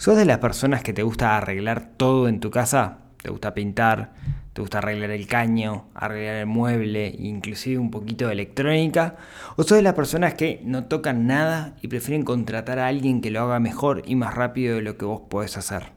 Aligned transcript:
¿Sos 0.00 0.16
de 0.16 0.24
las 0.24 0.38
personas 0.38 0.82
que 0.82 0.94
te 0.94 1.02
gusta 1.02 1.36
arreglar 1.36 1.90
todo 1.98 2.26
en 2.26 2.40
tu 2.40 2.50
casa? 2.50 3.00
¿Te 3.22 3.28
gusta 3.28 3.52
pintar? 3.52 4.14
¿Te 4.54 4.62
gusta 4.62 4.78
arreglar 4.78 5.10
el 5.10 5.26
caño? 5.26 5.88
¿Arreglar 5.94 6.36
el 6.36 6.46
mueble? 6.46 7.14
Inclusive 7.18 7.76
un 7.76 7.90
poquito 7.90 8.26
de 8.26 8.32
electrónica? 8.32 9.16
¿O 9.56 9.62
sos 9.62 9.76
de 9.76 9.82
las 9.82 9.92
personas 9.92 10.32
que 10.32 10.62
no 10.64 10.86
tocan 10.86 11.26
nada 11.26 11.76
y 11.82 11.88
prefieren 11.88 12.24
contratar 12.24 12.78
a 12.78 12.86
alguien 12.86 13.20
que 13.20 13.30
lo 13.30 13.42
haga 13.42 13.60
mejor 13.60 14.02
y 14.06 14.16
más 14.16 14.34
rápido 14.34 14.76
de 14.76 14.80
lo 14.80 14.96
que 14.96 15.04
vos 15.04 15.20
podés 15.28 15.58
hacer? 15.58 15.92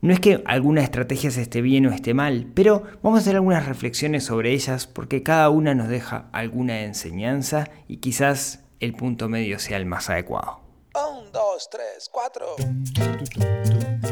No 0.00 0.12
es 0.12 0.18
que 0.18 0.42
alguna 0.44 0.82
estrategia 0.82 1.28
esté 1.28 1.62
bien 1.62 1.86
o 1.86 1.92
esté 1.92 2.14
mal, 2.14 2.48
pero 2.52 2.82
vamos 3.00 3.18
a 3.18 3.20
hacer 3.20 3.36
algunas 3.36 3.66
reflexiones 3.66 4.24
sobre 4.24 4.50
ellas 4.50 4.88
porque 4.88 5.22
cada 5.22 5.50
una 5.50 5.76
nos 5.76 5.86
deja 5.86 6.30
alguna 6.32 6.80
enseñanza 6.80 7.70
y 7.86 7.98
quizás 7.98 8.64
el 8.80 8.92
punto 8.94 9.28
medio 9.28 9.60
sea 9.60 9.76
el 9.76 9.86
más 9.86 10.10
adecuado. 10.10 10.65
1, 11.26 11.32
2, 11.32 11.58
3, 11.70 12.08
4. 14.00 14.05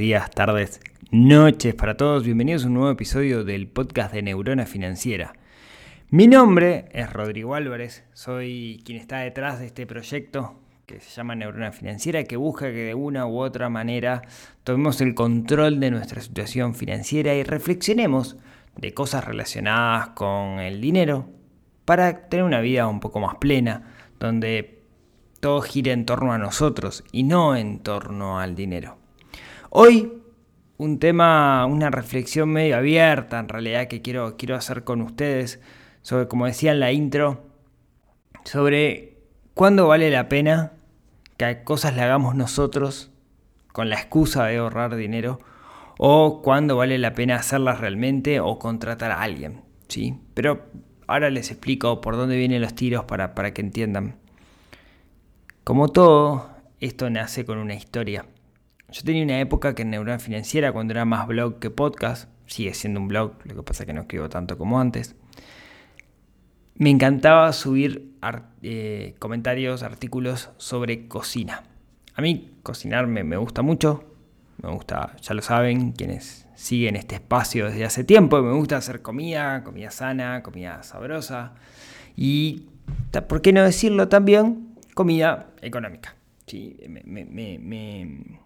Días, 0.00 0.30
tardes, 0.30 0.80
noches 1.10 1.74
para 1.74 1.94
todos. 1.94 2.24
Bienvenidos 2.24 2.64
a 2.64 2.68
un 2.68 2.72
nuevo 2.72 2.90
episodio 2.90 3.44
del 3.44 3.68
podcast 3.68 4.14
de 4.14 4.22
Neurona 4.22 4.64
Financiera. 4.64 5.34
Mi 6.08 6.26
nombre 6.26 6.86
es 6.92 7.12
Rodrigo 7.12 7.54
Álvarez, 7.54 8.02
soy 8.14 8.80
quien 8.86 8.96
está 8.96 9.18
detrás 9.18 9.60
de 9.60 9.66
este 9.66 9.86
proyecto 9.86 10.58
que 10.86 11.00
se 11.00 11.10
llama 11.10 11.34
Neurona 11.34 11.70
Financiera, 11.72 12.24
que 12.24 12.38
busca 12.38 12.70
que 12.70 12.84
de 12.84 12.94
una 12.94 13.26
u 13.26 13.40
otra 13.40 13.68
manera 13.68 14.22
tomemos 14.64 15.02
el 15.02 15.14
control 15.14 15.80
de 15.80 15.90
nuestra 15.90 16.22
situación 16.22 16.74
financiera 16.74 17.34
y 17.34 17.42
reflexionemos 17.42 18.38
de 18.76 18.94
cosas 18.94 19.22
relacionadas 19.26 20.08
con 20.14 20.60
el 20.60 20.80
dinero 20.80 21.28
para 21.84 22.26
tener 22.30 22.46
una 22.46 22.62
vida 22.62 22.88
un 22.88 23.00
poco 23.00 23.20
más 23.20 23.34
plena, 23.34 23.82
donde 24.18 24.82
todo 25.40 25.60
gira 25.60 25.92
en 25.92 26.06
torno 26.06 26.32
a 26.32 26.38
nosotros 26.38 27.04
y 27.12 27.24
no 27.24 27.54
en 27.54 27.80
torno 27.80 28.40
al 28.40 28.54
dinero. 28.54 28.99
Hoy 29.72 30.20
un 30.78 30.98
tema, 30.98 31.64
una 31.64 31.90
reflexión 31.90 32.48
medio 32.48 32.76
abierta 32.76 33.38
en 33.38 33.48
realidad 33.48 33.86
que 33.86 34.02
quiero, 34.02 34.36
quiero 34.36 34.56
hacer 34.56 34.82
con 34.82 35.00
ustedes 35.00 35.60
sobre, 36.02 36.26
como 36.26 36.46
decía 36.46 36.72
en 36.72 36.80
la 36.80 36.90
intro, 36.90 37.44
sobre 38.42 39.16
cuándo 39.54 39.86
vale 39.86 40.10
la 40.10 40.28
pena 40.28 40.72
que 41.36 41.62
cosas 41.62 41.94
le 41.94 42.02
hagamos 42.02 42.34
nosotros 42.34 43.12
con 43.72 43.88
la 43.88 43.94
excusa 43.94 44.44
de 44.46 44.56
ahorrar 44.56 44.96
dinero 44.96 45.38
o 45.98 46.42
cuándo 46.42 46.76
vale 46.76 46.98
la 46.98 47.14
pena 47.14 47.36
hacerlas 47.36 47.78
realmente 47.78 48.40
o 48.40 48.58
contratar 48.58 49.12
a 49.12 49.22
alguien, 49.22 49.62
¿sí? 49.86 50.18
Pero 50.34 50.66
ahora 51.06 51.30
les 51.30 51.52
explico 51.52 52.00
por 52.00 52.16
dónde 52.16 52.36
vienen 52.36 52.60
los 52.60 52.74
tiros 52.74 53.04
para, 53.04 53.36
para 53.36 53.54
que 53.54 53.60
entiendan. 53.60 54.16
Como 55.62 55.90
todo, 55.90 56.50
esto 56.80 57.08
nace 57.08 57.44
con 57.44 57.58
una 57.58 57.74
historia. 57.74 58.24
Yo 58.92 59.02
tenía 59.04 59.22
una 59.22 59.40
época 59.40 59.74
que 59.74 59.82
en 59.82 59.90
Neurona 59.90 60.18
Financiera, 60.18 60.72
cuando 60.72 60.92
era 60.92 61.04
más 61.04 61.26
blog 61.28 61.60
que 61.60 61.70
podcast, 61.70 62.28
sigue 62.46 62.74
siendo 62.74 63.00
un 63.00 63.08
blog, 63.08 63.34
lo 63.44 63.54
que 63.54 63.62
pasa 63.62 63.84
es 63.84 63.86
que 63.86 63.92
no 63.92 64.00
escribo 64.02 64.28
tanto 64.28 64.58
como 64.58 64.80
antes, 64.80 65.14
me 66.74 66.90
encantaba 66.90 67.52
subir 67.52 68.16
eh, 68.62 69.14
comentarios, 69.18 69.82
artículos 69.82 70.50
sobre 70.56 71.06
cocina. 71.06 71.62
A 72.14 72.22
mí 72.22 72.50
cocinar 72.62 73.06
me, 73.06 73.22
me, 73.22 73.36
gusta 73.36 73.62
mucho, 73.62 74.04
me 74.60 74.70
gusta, 74.70 75.14
ya 75.20 75.34
lo 75.34 75.42
saben, 75.42 75.92
quienes 75.92 76.48
siguen 76.56 76.96
este 76.96 77.14
espacio 77.14 77.66
desde 77.66 77.84
hace 77.84 78.02
tiempo, 78.02 78.42
me 78.42 78.52
gusta 78.54 78.78
hacer 78.78 79.02
comida, 79.02 79.62
comida 79.62 79.90
sana, 79.90 80.42
comida 80.42 80.82
sabrosa 80.82 81.54
y, 82.16 82.66
¿por 83.28 83.40
qué 83.40 83.52
no 83.52 83.62
decirlo 83.62 84.08
también? 84.08 84.74
Comida 84.94 85.50
económica. 85.62 86.16
Sí, 86.46 86.76
me, 86.88 88.39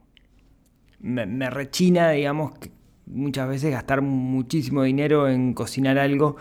me 1.04 1.50
rechina, 1.50 2.10
digamos, 2.10 2.58
que 2.58 2.70
muchas 3.06 3.48
veces 3.48 3.70
gastar 3.70 4.02
muchísimo 4.02 4.82
dinero 4.82 5.28
en 5.28 5.54
cocinar 5.54 5.98
algo. 5.98 6.36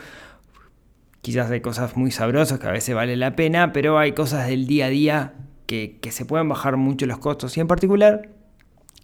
Quizás 1.22 1.50
hay 1.51 1.62
cosas 1.62 1.96
muy 1.96 2.12
sabrosas 2.12 2.59
que 2.59 2.68
a 2.68 2.72
veces 2.72 2.96
vale 2.96 3.16
la 3.16 3.35
pena, 3.35 3.72
pero 3.73 3.97
hay 3.97 4.12
cosas 4.13 4.47
del 4.47 4.68
día 4.68 4.88
a 4.88 4.90
día 4.90 5.34
que, 5.66 5.97
que, 6.02 6.12
se 6.12 6.25
pueden 6.25 6.50
bajar 6.50 6.78
mucho 6.78 7.06
los 7.06 7.18
costos. 7.19 7.56
Y 7.57 7.62
en 7.62 7.68
particular, 7.68 8.29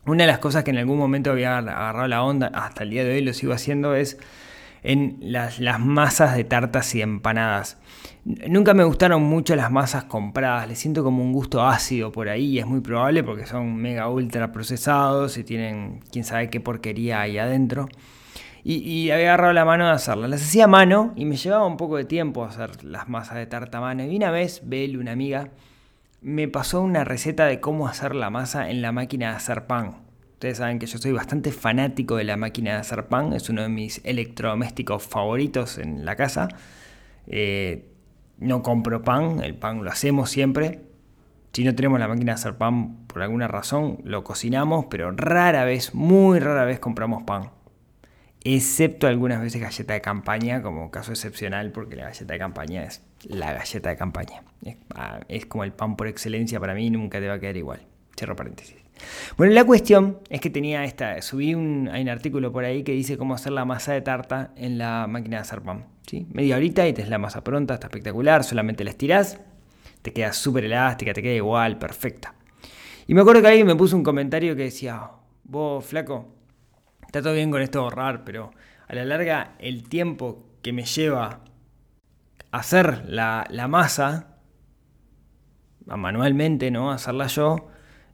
una 0.06 0.24
de 0.24 0.28
las 0.28 0.40
cosas 0.40 0.64
que 0.64 0.72
en 0.72 0.78
algún 0.78 0.98
momento 0.98 1.31
había 1.31 1.58
agarrado 1.58 2.08
la 2.08 2.24
onda, 2.24 2.48
hasta 2.48 2.84
el 2.84 2.90
día 2.90 3.03
de 3.03 3.14
hoy 3.14 3.22
lo 3.22 3.34
sigo 3.34 3.53
haciendo, 3.53 3.96
es 3.96 4.18
en 4.84 5.18
las, 5.22 5.60
las 5.60 5.80
masas 5.80 6.36
de 6.36 6.44
tartas 6.44 6.94
y 6.96 7.02
empanadas. 7.02 7.78
Nunca 8.26 8.74
me 8.74 8.84
gustaron 8.84 9.24
mucho 9.24 9.56
las 9.56 9.72
masas 9.72 10.04
compradas, 10.04 10.68
le 10.68 10.76
siento 10.76 11.04
como 11.04 11.24
un 11.24 11.32
gusto 11.32 11.66
ácido 11.66 12.12
por 12.12 12.30
ahí 12.30 12.46
y 12.46 12.60
es 12.60 12.66
muy 12.66 12.82
probable 12.82 13.24
porque 13.24 13.46
son 13.46 13.76
mega 13.76 14.10
ultra 14.10 14.52
procesados 14.52 15.38
y 15.38 15.44
tienen 15.44 16.02
quién 16.12 16.24
sabe 16.24 16.50
qué 16.50 16.60
porquería 16.60 17.22
ahí 17.22 17.38
adentro. 17.38 17.88
Y, 18.64 18.76
y, 18.76 19.10
había 19.12 19.30
agarrado 19.30 19.54
la 19.54 19.64
mano 19.64 19.86
de 19.86 19.92
hacerlas. 19.92 20.30
Las 20.30 20.42
hacía 20.42 20.66
a 20.66 20.68
mano 20.68 21.14
y 21.16 21.24
me 21.24 21.38
llevaba 21.38 21.66
un 21.66 21.78
poco 21.78 21.96
de 21.96 22.04
tiempo 22.04 22.44
hacer 22.44 22.84
las 22.84 23.08
masas 23.08 23.38
de 23.38 23.48
tarta 23.48 23.78
a 23.78 23.82
mano. 23.82 24.04
Y 24.04 24.16
una 24.16 24.32
vez, 24.32 24.62
Bel, 24.66 24.98
una 24.98 25.14
amiga, 25.14 25.50
me 26.22 26.50
pasó 26.50 26.82
una 26.82 27.06
receta 27.06 27.46
de 27.46 27.62
cómo 27.62 27.88
hacer 27.88 28.14
la 28.16 28.30
masa 28.30 28.70
en 28.70 28.82
la 28.82 28.92
máquina 28.92 29.30
de 29.30 29.38
hacer 29.38 29.66
pan. 29.66 30.09
Ustedes 30.40 30.60
saben 30.60 30.80
que 30.80 30.86
yo 30.86 30.98
soy 30.98 31.12
bastante 31.12 31.52
fanático 31.52 32.16
de 32.16 32.24
la 32.24 32.38
máquina 32.38 32.72
de 32.72 32.78
hacer 32.78 33.08
pan, 33.08 33.34
es 33.34 33.50
uno 33.50 33.62
de 33.62 33.68
mis 33.68 34.00
electrodomésticos 34.06 35.04
favoritos 35.04 35.78
en 35.78 36.06
la 36.06 36.16
casa. 36.16 36.48
Eh, 37.28 37.90
no 38.38 38.64
compro 38.64 39.02
pan, 39.02 39.44
el 39.44 39.56
pan 39.56 39.84
lo 39.84 39.92
hacemos 39.92 40.30
siempre. 40.30 40.80
Si 41.52 41.66
no 41.66 41.76
tenemos 41.76 42.00
la 42.00 42.08
máquina 42.08 42.32
de 42.32 42.36
hacer 42.36 42.56
pan 42.56 43.06
por 43.08 43.22
alguna 43.22 43.50
razón, 43.50 44.00
lo 44.06 44.24
cocinamos, 44.24 44.86
pero 44.90 45.12
rara 45.12 45.66
vez, 45.66 45.94
muy 45.94 46.40
rara 46.40 46.64
vez 46.64 46.80
compramos 46.80 47.24
pan. 47.24 47.50
Excepto 48.46 49.08
algunas 49.08 49.42
veces 49.42 49.60
galleta 49.62 49.92
de 49.92 50.00
campaña, 50.00 50.62
como 50.62 50.90
caso 50.90 51.12
excepcional, 51.12 51.74
porque 51.74 51.98
la 51.98 52.06
galleta 52.06 52.32
de 52.32 52.40
campaña 52.40 52.84
es 52.86 53.04
la 53.28 53.52
galleta 53.52 53.90
de 53.90 53.98
campaña. 53.98 54.44
Es, 54.64 54.78
es 55.28 55.46
como 55.48 55.66
el 55.66 55.74
pan 55.74 55.98
por 55.98 56.08
excelencia 56.08 56.62
para 56.62 56.74
mí, 56.76 56.90
nunca 56.90 57.20
te 57.20 57.28
va 57.28 57.34
a 57.34 57.40
quedar 57.42 57.58
igual. 57.58 57.82
Cierro 58.16 58.38
paréntesis. 58.38 58.78
Bueno, 59.38 59.54
la 59.54 59.64
cuestión 59.64 60.20
es 60.30 60.42
que 60.42 60.50
tenía 60.50 60.84
esta, 60.84 61.22
subí 61.22 61.56
un, 61.56 61.90
hay 61.92 62.02
un 62.02 62.10
artículo 62.10 62.52
por 62.52 62.64
ahí 62.64 62.84
que 62.84 62.92
dice 62.92 63.18
cómo 63.18 63.34
hacer 63.34 63.52
la 63.52 63.66
masa 63.66 63.94
de 63.94 64.02
tarta 64.02 64.52
en 64.56 64.78
la 64.78 65.08
máquina 65.08 65.38
de 65.38 65.42
hacer 65.42 65.62
pan. 65.62 65.86
¿sí? 66.06 66.28
Media 66.32 66.56
horita 66.56 66.88
y 66.88 66.94
tenés 66.94 67.10
la 67.10 67.18
masa 67.18 67.44
pronta, 67.44 67.76
está 67.76 67.88
espectacular, 67.88 68.44
solamente 68.44 68.84
la 68.84 68.92
estirás, 68.92 69.40
te 70.02 70.14
queda 70.14 70.34
súper 70.34 70.66
elástica, 70.66 71.14
te 71.14 71.22
queda 71.22 71.36
igual, 71.36 71.78
perfecta. 71.78 72.34
Y 73.08 73.14
me 73.14 73.22
acuerdo 73.22 73.42
que 73.42 73.48
alguien 73.48 73.68
me 73.68 73.76
puso 73.76 73.96
un 73.96 74.04
comentario 74.04 74.56
que 74.56 74.64
decía, 74.64 75.10
vos 75.44 75.86
flaco, 75.86 76.28
está 77.06 77.22
todo 77.22 77.34
bien 77.34 77.52
con 77.52 77.62
esto 77.62 77.80
de 77.80 77.84
ahorrar, 77.86 78.24
pero 78.24 78.52
a 78.88 78.96
la 78.96 79.06
larga 79.06 79.56
el 79.60 79.84
tiempo 79.84 80.46
que 80.62 80.74
me 80.74 80.84
lleva 80.84 81.42
hacer 82.52 83.04
la, 83.07 83.46
la 83.50 83.68
masa, 83.68 84.38
manualmente, 85.86 86.72
¿no? 86.72 86.92
Hacerla 86.92 87.28
yo, 87.28 87.68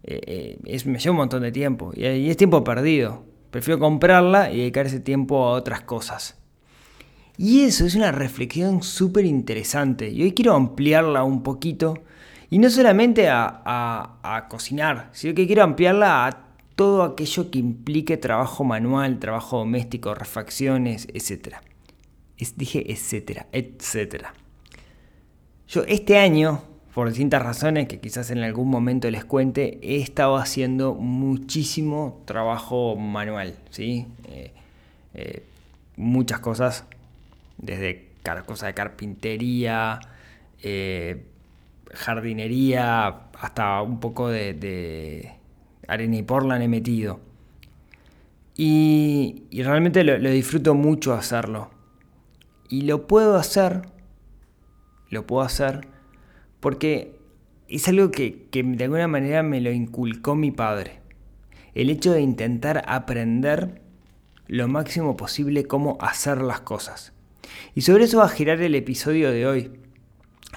eh, 0.08 0.60
es, 0.66 0.86
me 0.86 1.00
lleva 1.00 1.12
un 1.12 1.18
montón 1.18 1.42
de 1.42 1.52
tiempo 1.52 1.92
y, 1.96 2.30
es 2.30 2.38
tiempo 2.38 2.64
perdido. 2.64 3.24
Prefiero 3.50 3.80
comprarla 3.80 4.52
y 4.52 4.58
dedicar 4.58 4.86
ese 4.86 5.00
tiempo 5.00 5.46
a 5.46 5.52
otras 5.52 5.82
cosas. 5.82 6.38
Y 7.38 7.64
eso 7.64 7.86
es 7.86 7.96
una 7.96 8.12
reflexión 8.12 8.84
súper 8.84 9.26
interesante 9.26 10.10
y 10.10 10.22
hoy 10.22 10.34
quiero 10.34 10.54
ampliarla 10.54 11.24
un 11.24 11.44
poquito 11.44 11.96
y 12.50 12.60
no 12.60 12.70
solamente 12.70 13.28
a, 13.30 13.62
a, 13.66 14.48
cocinar, 14.48 15.10
sino 15.12 15.34
que 15.34 15.48
quiero 15.48 15.64
ampliarla 15.64 16.28
a 16.28 16.46
todo 16.76 17.04
aquello 17.04 17.50
que 17.50 17.60
implique 17.60 18.18
trabajo 18.18 18.64
manual, 18.64 19.20
trabajo 19.20 19.58
doméstico, 19.58 20.14
refacciones, 20.14 21.08
etc. 21.14 21.56
Dije 22.56 22.92
etcétera, 22.92 23.48
etcétera. 23.52 24.34
Yo 25.68 25.84
este 25.88 26.18
año 26.18 26.62
por 26.96 27.10
distintas 27.10 27.44
razones 27.44 27.90
que 27.90 28.00
quizás 28.00 28.32
en 28.32 28.38
algún 28.38 28.70
momento 28.70 29.12
les 29.12 29.26
cuente, 29.26 29.80
he 29.82 29.98
estado 29.98 30.38
haciendo 30.38 30.94
muchísimo 30.94 32.22
trabajo 32.24 32.96
manual, 32.96 33.58
¿sí? 33.70 34.08
Eh, 34.30 34.54
eh, 35.14 35.44
muchas 35.98 36.40
cosas, 36.40 36.86
desde 37.58 38.08
cosas 38.46 38.68
de 38.68 38.74
carpintería, 38.74 40.00
eh, 40.64 41.26
jardinería, 41.94 43.08
hasta 43.42 43.82
un 43.82 44.00
poco 44.00 44.30
de, 44.30 45.34
arena 45.90 46.16
y 46.16 46.24
portland 46.24 46.64
he 46.64 46.70
metido. 46.70 47.20
Y, 48.56 49.50
realmente 49.52 50.06
lo, 50.06 50.30
disfruto 50.30 50.76
mucho 50.76 51.14
hacerlo. 51.14 51.72
Y 52.70 52.84
lo 52.84 53.06
puedo 53.06 53.36
hacer, 53.36 53.82
lo 55.10 55.28
puedo 55.28 55.42
hacer, 55.42 55.94
porque 56.66 57.16
es 57.68 57.88
algo 57.90 58.10
que, 58.10 58.48
que 58.50 58.64
de 58.64 58.86
alguna 58.86 59.08
manera 59.08 59.44
me 59.44 59.62
lo 59.62 59.72
inculcó 59.72 60.34
mi 60.34 60.50
padre. 60.50 61.00
El 61.76 61.92
hecho 61.92 62.12
de 62.12 62.22
intentar 62.22 62.84
aprender 62.88 63.84
lo 64.48 64.68
máximo 64.68 65.16
posible 65.16 65.66
cómo 65.66 65.96
hacer 66.02 66.42
las 66.42 66.62
cosas. 66.62 67.14
Y 67.76 67.82
sobre 67.82 68.06
eso 68.06 68.18
va 68.18 68.26
a 68.26 68.30
girar 68.30 68.62
el 68.62 68.74
episodio 68.74 69.30
de 69.30 69.46
hoy, 69.46 69.74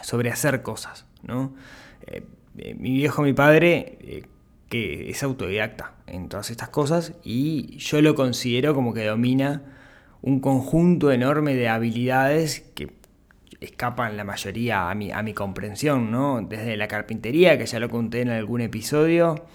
sobre 0.00 0.30
hacer 0.30 0.62
cosas. 0.62 1.04
¿no? 1.24 1.54
Eh, 2.06 2.22
eh, 2.56 2.74
mi 2.74 2.92
viejo, 2.92 3.20
mi 3.20 3.34
padre, 3.34 3.98
eh, 4.00 4.22
que 4.70 5.10
es 5.10 5.22
autodidacta 5.22 5.92
en 6.06 6.30
todas 6.30 6.50
estas 6.50 6.70
cosas 6.70 7.12
y 7.22 7.76
yo 7.76 8.00
lo 8.00 8.14
considero 8.14 8.74
como 8.74 8.94
que 8.94 9.04
domina 9.04 9.62
un 10.22 10.40
conjunto 10.40 11.12
enorme 11.12 11.54
de 11.54 11.68
habilidades 11.68 12.60
que 12.74 12.97
escapan 13.60 14.16
la 14.16 14.24
mayoría 14.24 14.90
a 14.90 14.94
mi, 14.94 15.10
a 15.10 15.22
mi 15.22 15.34
comprensión, 15.34 16.10
¿no? 16.10 16.40
Desde 16.42 16.76
la 16.76 16.88
carpintería, 16.88 17.58
que 17.58 17.66
ya 17.66 17.80
lo 17.80 17.88
conté 17.88 18.20
en 18.20 18.30
algún 18.30 18.60
episodio, 18.60 19.46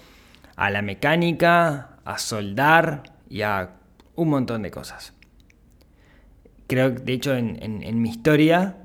a 0.56 0.70
la 0.70 0.82
mecánica, 0.82 1.98
a 2.04 2.18
soldar 2.18 3.02
y 3.28 3.42
a 3.42 3.70
un 4.14 4.28
montón 4.28 4.62
de 4.62 4.70
cosas. 4.70 5.14
Creo 6.66 6.94
que, 6.94 7.00
de 7.00 7.12
hecho, 7.12 7.34
en, 7.34 8.02
mi 8.02 8.10
historia, 8.10 8.76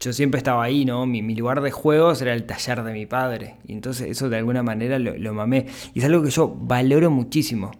yo 0.00 0.12
siempre 0.12 0.38
estaba 0.38 0.62
ahí, 0.62 0.84
¿no? 0.84 1.06
Mi, 1.06 1.34
lugar 1.34 1.60
de 1.60 1.70
juegos 1.70 2.20
era 2.22 2.34
el 2.34 2.44
taller 2.44 2.82
de 2.82 2.92
mi 2.92 3.06
padre. 3.06 3.56
Y 3.66 3.72
entonces 3.72 4.08
eso 4.08 4.28
de 4.28 4.36
alguna 4.36 4.62
manera 4.62 4.98
lo, 4.98 5.34
mamé. 5.34 5.66
Y 5.94 6.00
es 6.00 6.04
algo 6.04 6.22
que 6.22 6.30
yo 6.30 6.54
valoro 6.54 7.10
muchísimo. 7.10 7.72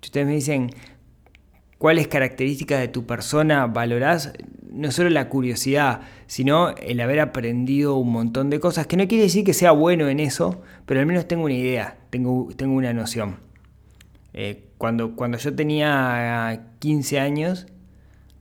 Si 0.00 0.08
ustedes 0.08 0.26
me 0.26 0.34
dicen, 0.34 0.70
¿cuáles 1.80 2.08
características 2.08 2.78
de 2.78 2.88
tu 2.88 3.06
persona 3.06 3.66
valorás? 3.66 4.34
No 4.70 4.92
solo 4.92 5.08
la 5.08 5.30
curiosidad, 5.30 6.02
sino 6.26 6.74
el 6.76 7.00
haber 7.00 7.20
aprendido 7.20 7.96
un 7.96 8.12
montón 8.12 8.50
de 8.50 8.60
cosas, 8.60 8.86
que 8.86 8.98
no 8.98 9.08
quiere 9.08 9.24
decir 9.24 9.44
que 9.44 9.54
sea 9.54 9.72
bueno 9.72 10.06
en 10.10 10.20
eso, 10.20 10.60
pero 10.84 11.00
al 11.00 11.06
menos 11.06 11.26
tengo 11.26 11.44
una 11.44 11.54
idea, 11.54 11.96
tengo, 12.10 12.48
tengo 12.54 12.74
una 12.74 12.92
noción. 12.92 13.38
Eh, 14.34 14.66
cuando, 14.76 15.16
cuando 15.16 15.38
yo 15.38 15.54
tenía 15.54 16.66
15 16.80 17.18
años, 17.18 17.66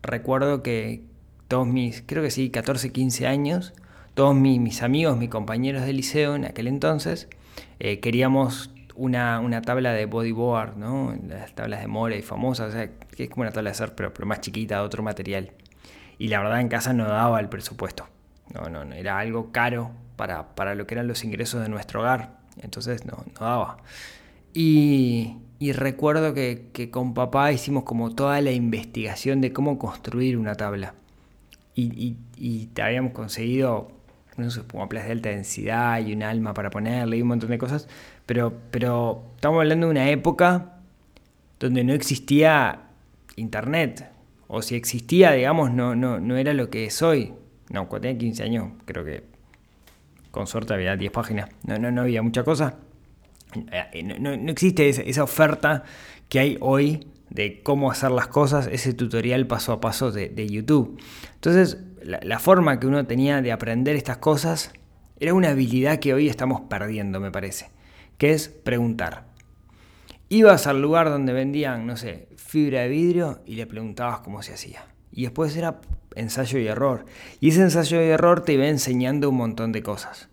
recuerdo 0.04 0.62
que, 0.62 1.04
todos 1.48 1.66
mis, 1.66 2.04
creo 2.06 2.22
que 2.22 2.32
sí, 2.32 2.50
14, 2.50 2.92
15 2.92 3.26
años, 3.26 3.74
todos 4.16 4.36
mis, 4.36 4.84
amigos, 4.84 5.18
mis 5.18 5.30
compañeros 5.30 5.86
de 5.86 5.94
liceo 5.94 6.36
en 6.36 6.44
aquel 6.44 6.68
entonces, 6.68 7.30
eh, 7.80 8.02
queríamos 8.02 8.72
una, 9.00 9.62
tabla 9.62 9.94
de 9.94 10.06
bodyboard, 10.06 10.78
¿no? 10.78 11.16
Las 11.28 11.54
tablas 11.54 11.82
de 11.82 11.88
Morey 11.88 12.22
famosas, 12.22 12.70
o 12.70 12.72
sea, 12.72 12.90
que 13.16 13.24
es 13.24 13.30
como 13.30 13.42
una 13.42 13.52
tabla 13.52 13.72
de 13.72 13.76
surf, 13.76 13.94
pero, 13.96 14.12
más 14.26 14.42
chiquita, 14.42 14.76
de 14.76 14.82
otro 14.82 15.04
material. 15.04 15.52
Y 16.18 16.28
la 16.28 16.40
verdad 16.40 16.60
en 16.60 16.68
casa 16.68 16.94
no 16.94 17.08
daba 17.08 17.40
el 17.40 17.50
presupuesto. 17.50 18.08
No, 18.54 18.70
no, 18.70 18.84
no 18.84 18.96
era 18.96 19.20
algo 19.20 19.52
caro 19.52 19.92
para, 20.16 20.56
para, 20.56 20.76
lo 20.76 20.86
que 20.86 20.96
eran 20.96 21.08
los 21.08 21.24
ingresos 21.24 21.62
de 21.62 21.70
nuestro 21.70 22.02
hogar. 22.02 22.40
Entonces 22.62 23.06
no, 23.06 23.24
no 23.40 23.46
daba. 23.46 23.78
Y, 24.54 25.38
y 25.60 25.74
recuerdo 25.74 26.34
que, 26.34 26.90
con 26.92 27.14
papá 27.14 27.52
hicimos 27.52 27.84
como 27.84 28.16
toda 28.16 28.42
la 28.42 28.52
investigación 28.52 29.42
de 29.42 29.54
cómo 29.54 29.78
construir 29.78 30.38
una 30.38 30.56
tabla 30.56 30.96
y, 31.76 32.16
y, 32.38 32.70
habíamos 32.82 33.14
conseguido 33.14 33.92
no 34.40 34.50
sé, 34.52 34.62
de 34.62 35.12
alta 35.12 35.30
densidad 35.30 36.00
y 36.00 36.14
un 36.14 36.24
alma 36.24 36.54
para 36.54 36.70
ponerle 36.70 37.18
y 37.18 37.22
un 37.22 37.28
montón 37.28 37.50
de 37.50 37.58
cosas, 37.58 37.88
pero, 38.26 38.54
pero 38.72 39.24
estamos 39.36 39.60
hablando 39.60 39.88
de 39.88 39.92
una 39.92 40.10
época 40.10 40.78
donde 41.60 41.84
no 41.84 41.94
existía 41.94 42.84
internet, 43.36 44.10
o 44.48 44.62
si 44.62 44.76
existía, 44.76 45.32
digamos, 45.34 45.72
no, 45.72 45.96
no, 45.96 46.20
no 46.20 46.38
era 46.38 46.54
lo 46.54 46.70
que 46.70 46.86
es 46.86 47.02
hoy. 47.02 47.34
No, 47.70 47.88
cuando 47.88 48.08
tenía 48.08 48.18
15 48.18 48.44
años, 48.44 48.70
creo 48.86 49.06
que 49.06 49.24
con 50.32 50.48
suerte 50.48 50.74
había 50.74 50.96
10 50.96 51.12
páginas, 51.12 51.50
no, 51.64 51.78
no, 51.78 51.92
no 51.92 52.02
había 52.02 52.22
mucha 52.22 52.44
cosa. 52.44 52.78
Eh, 53.54 54.04
no, 54.04 54.38
no 54.38 54.52
existe 54.52 54.90
esa, 54.90 55.02
esa 55.02 55.24
oferta 55.24 55.84
que 56.30 56.40
hay 56.40 56.58
hoy 56.62 57.06
de 57.30 57.62
cómo 57.62 57.92
hacer 57.92 58.12
las 58.12 58.28
cosas, 58.28 58.68
ese 58.68 58.94
tutorial 58.94 59.48
paso 59.48 59.72
a 59.72 59.80
paso 59.80 60.12
de, 60.12 60.48
YouTube. 60.48 61.00
Entonces, 61.36 61.78
la, 62.04 62.40
forma 62.40 62.80
que 62.80 62.88
uno 62.88 63.06
tenía 63.06 63.42
de 63.42 63.52
aprender 63.52 63.96
estas 63.96 64.18
cosas 64.18 64.72
era 65.20 65.34
una 65.34 65.50
habilidad 65.50 66.00
que 66.00 66.14
hoy 66.14 66.30
estamos 66.30 66.62
perdiendo, 66.62 67.20
me 67.20 67.32
parece, 67.32 67.70
que 68.18 68.32
es 68.32 68.50
preguntar. 68.50 69.26
Ibas 70.30 70.68
al 70.68 70.82
lugar 70.82 71.10
donde 71.10 71.34
vendían, 71.34 71.88
no 71.88 71.98
sé, 71.98 72.28
fibra 72.36 72.82
de 72.82 72.90
vidrio 72.90 73.42
y 73.46 73.56
le 73.56 73.68
preguntabas 73.68 74.20
cómo 74.20 74.42
se 74.44 74.54
hacía. 74.54 74.86
Y 75.12 75.24
después 75.24 75.56
era 75.56 75.82
ensayo 76.16 76.60
y 76.60 76.68
error. 76.68 77.06
Y 77.40 77.50
ese 77.50 77.62
ensayo 77.62 78.02
y 78.02 78.10
error 78.10 78.44
te 78.44 78.54
iba 78.54 78.68
enseñando 78.68 79.30
un 79.30 79.38
montón 79.38 79.72
de 79.72 79.84
cosas. 79.84 80.30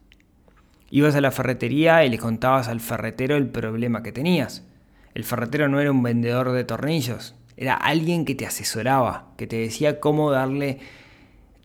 Ibas 0.91 1.17
a 1.17 1.21
la 1.21 1.31
ferretería 1.31 2.05
y 2.05 2.11
le 2.11 2.19
contabas 2.19 2.69
al 2.69 2.81
ferretero 2.81 3.37
el 3.37 3.49
problema 3.49 4.03
que 4.03 4.13
tenías. 4.13 4.65
El 5.15 5.25
ferretero 5.25 5.69
no 5.69 5.81
era 5.81 5.91
un 5.91 6.03
vendedor 6.03 6.53
de 6.53 6.65
tornillos, 6.65 7.35
era 7.57 7.75
alguien 7.75 8.25
que 8.25 8.35
te 8.35 8.47
asesoraba, 8.47 9.33
que 9.39 9.47
te 9.47 9.57
decía 9.57 9.99
cómo 9.99 10.31
darle 10.31 10.79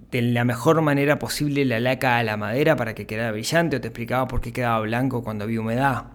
de 0.09 0.21
la 0.21 0.43
mejor 0.43 0.81
manera 0.81 1.19
posible 1.19 1.63
la 1.65 1.79
laca 1.79 2.17
a 2.17 2.23
la 2.23 2.37
madera 2.37 2.75
para 2.75 2.95
que 2.95 3.05
quedara 3.05 3.31
brillante 3.31 3.77
o 3.77 3.81
te 3.81 3.89
explicaba 3.89 4.27
por 4.27 4.41
qué 4.41 4.51
quedaba 4.51 4.79
blanco 4.81 5.23
cuando 5.23 5.43
había 5.43 5.61
humedad. 5.61 6.05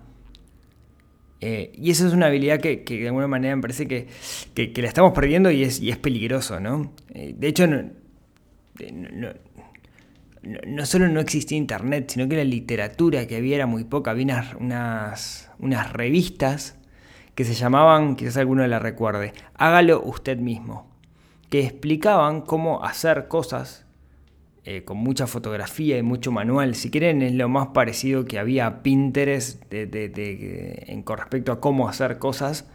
Eh, 1.41 1.73
y 1.75 1.91
esa 1.91 2.07
es 2.07 2.13
una 2.13 2.27
habilidad 2.27 2.61
que, 2.61 2.83
de 2.85 3.07
alguna 3.07 3.29
manera 3.29 3.55
me 3.55 3.63
parece 3.63 3.87
que, 3.87 4.09
la 4.55 4.89
estamos 4.89 5.13
perdiendo 5.13 5.51
y 5.51 5.63
es, 5.63 5.81
es 5.83 5.99
peligroso, 5.99 6.59
¿no? 6.61 6.93
Eh, 7.15 7.35
de 7.37 7.49
hecho, 7.49 7.67
no, 7.67 7.91
no, 10.67 10.87
solo 10.87 11.09
no 11.09 11.21
existía 11.21 11.59
internet, 11.59 12.11
sino 12.11 12.29
que 12.29 12.37
la 12.37 12.45
literatura 12.45 13.27
que 13.27 13.37
había 13.37 13.57
era 13.57 13.67
muy 13.67 13.85
poca. 13.85 14.13
Había 14.13 14.57
unas, 14.59 15.51
unas 15.59 15.93
revistas 15.93 16.79
que 17.35 17.45
se 17.45 17.55
llamaban, 17.55 18.17
quizás 18.17 18.39
alguno 18.39 18.67
la 18.67 18.79
recuerde, 18.79 19.33
Hágalo 19.55 20.03
usted 20.03 20.39
mismo, 20.39 20.96
que 21.51 21.65
explicaban 21.65 22.43
cómo 22.43 22.85
hacer 22.85 23.29
cosas 23.29 23.87
eh, 24.69 24.83
con 24.83 24.97
mucha 24.97 25.29
fotografía 25.29 25.97
y 25.97 26.03
mucho 26.03 26.33
manual. 26.33 26.75
Si 26.75 26.91
quieren, 26.91 27.23
es 27.23 27.33
lo 27.33 27.49
más 27.49 27.69
parecido 27.69 28.25
que 28.25 28.41
había 28.41 28.83
Pinterest 28.83 29.63
en, 29.71 31.03
con 31.05 31.19
respecto 31.19 31.53
a 31.53 31.61
cómo 31.61 31.89
hacer 31.89 32.19
cosas 32.19 32.67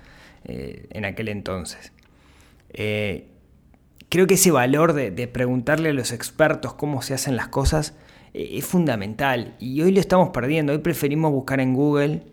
eh, 0.46 0.88
en 0.92 1.04
aquel 1.04 1.28
entonces. 1.28 1.92
Eh, 2.70 3.28
creo 4.08 4.26
que 4.26 4.36
ese 4.36 4.52
valor 4.52 4.94
de, 4.94 5.28
preguntarle 5.28 5.90
a 5.90 5.94
los 5.94 6.14
expertos 6.14 6.76
cómo 6.76 7.02
se 7.02 7.14
hacen 7.14 7.36
las 7.36 7.50
cosas 7.50 7.98
es 8.34 8.64
fundamental 8.64 9.58
y 9.60 9.82
hoy 9.82 9.92
lo 9.92 10.00
estamos 10.00 10.30
perdiendo. 10.30 10.72
Hoy 10.72 10.80
preferimos 10.80 11.34
buscar 11.34 11.60
en 11.60 11.74
Google 11.74 12.24